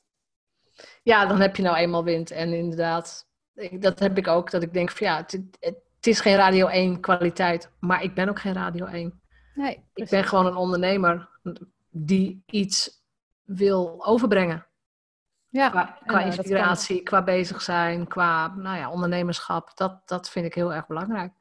[1.04, 2.32] Ja, dan heb je nou eenmaal wind.
[2.32, 3.28] En inderdaad,
[3.80, 4.51] dat heb ik ook.
[4.51, 7.72] Dat ik denk van ja, het, het is geen Radio 1 kwaliteit.
[7.80, 9.22] Maar ik ben ook geen Radio 1.
[9.56, 11.30] Nee, ik ben gewoon een ondernemer
[11.89, 13.03] die iets
[13.43, 14.66] wil overbrengen.
[15.49, 19.72] Ja, qua, qua en, inspiratie, qua bezig zijn, qua nou ja, ondernemerschap.
[19.76, 21.34] Dat, dat vind ik heel erg belangrijk.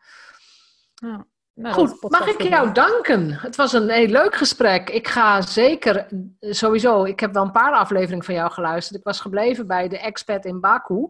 [0.95, 1.27] Ja.
[1.55, 3.33] Nou, Goed, mag ik jou danken?
[3.33, 4.91] Het was een heel leuk gesprek.
[4.91, 6.09] Ik ga zeker,
[6.41, 8.99] sowieso, ik heb wel een paar afleveringen van jou geluisterd.
[8.99, 11.09] Ik was gebleven bij de expat in Baku.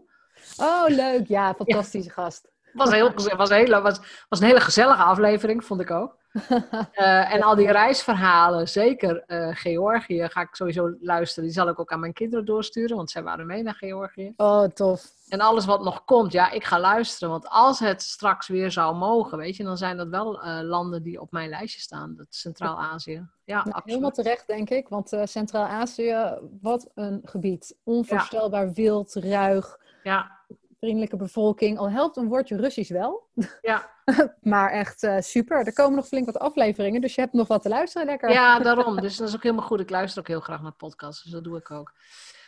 [0.57, 1.27] Oh, leuk.
[1.27, 2.53] Ja, fantastische gast.
[2.73, 6.17] Was, heel, was, een hele, was, was een hele gezellige aflevering, vond ik ook.
[6.51, 11.45] Uh, en al die reisverhalen, zeker uh, Georgië, ga ik sowieso luisteren.
[11.45, 14.33] Die zal ik ook aan mijn kinderen doorsturen, want zij waren mee naar Georgië.
[14.37, 15.13] Oh, tof.
[15.29, 17.31] En alles wat nog komt, ja, ik ga luisteren.
[17.31, 21.03] Want als het straks weer zou mogen, weet je, dan zijn dat wel uh, landen
[21.03, 22.15] die op mijn lijstje staan.
[22.17, 23.27] Dat Centraal-Azië.
[23.45, 24.89] Ja, nou, helemaal terecht, denk ik.
[24.89, 27.77] Want Centraal-Azië, wat een gebied.
[27.85, 28.73] Onvoorstelbaar ja.
[28.73, 29.79] wild, ruig.
[30.05, 30.43] Ja
[30.85, 31.79] vriendelijke bevolking.
[31.79, 33.29] Al helpt een woordje Russisch wel.
[33.61, 33.91] Ja.
[34.41, 35.67] maar echt uh, super.
[35.67, 38.07] Er komen nog flink wat afleveringen, dus je hebt nog wat te luisteren.
[38.07, 38.31] Lekker.
[38.31, 39.01] Ja, daarom.
[39.01, 39.81] Dus dat is ook helemaal goed.
[39.81, 41.93] Ik luister ook heel graag naar podcasts, dus dat doe ik ook.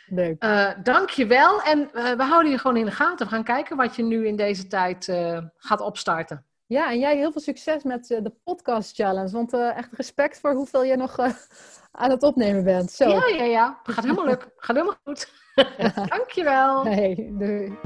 [0.07, 0.43] Leuk.
[0.43, 1.61] Uh, dankjewel.
[1.61, 3.25] En uh, we houden je gewoon in de gaten.
[3.25, 5.11] We gaan kijken wat je nu in deze tijd
[5.57, 6.45] gaat opstarten.
[6.67, 9.31] Ja, en jij heel veel succes met de podcast challenge.
[9.31, 11.17] Want echt respect voor hoeveel je nog
[11.91, 12.91] aan het opnemen bent.
[12.91, 13.09] Zo.
[13.09, 13.79] Ja, ja, ja.
[13.83, 14.49] Gaat helemaal leuk.
[14.57, 15.33] Gaat helemaal goed.
[16.09, 16.83] Dankjewel.
[16.85, 17.77] Hey, doei.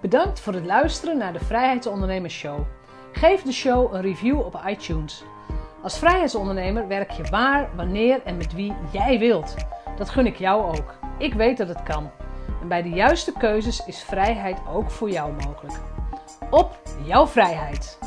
[0.00, 2.60] Bedankt voor het luisteren naar de Vrijheidsondernemers Show.
[3.12, 5.24] Geef de show een review op iTunes.
[5.82, 9.54] Als vrijheidsondernemer werk je waar, wanneer en met wie jij wilt.
[9.96, 10.94] Dat gun ik jou ook.
[11.18, 12.10] Ik weet dat het kan.
[12.60, 15.74] En bij de juiste keuzes is vrijheid ook voor jou mogelijk.
[16.50, 17.98] Op jouw vrijheid!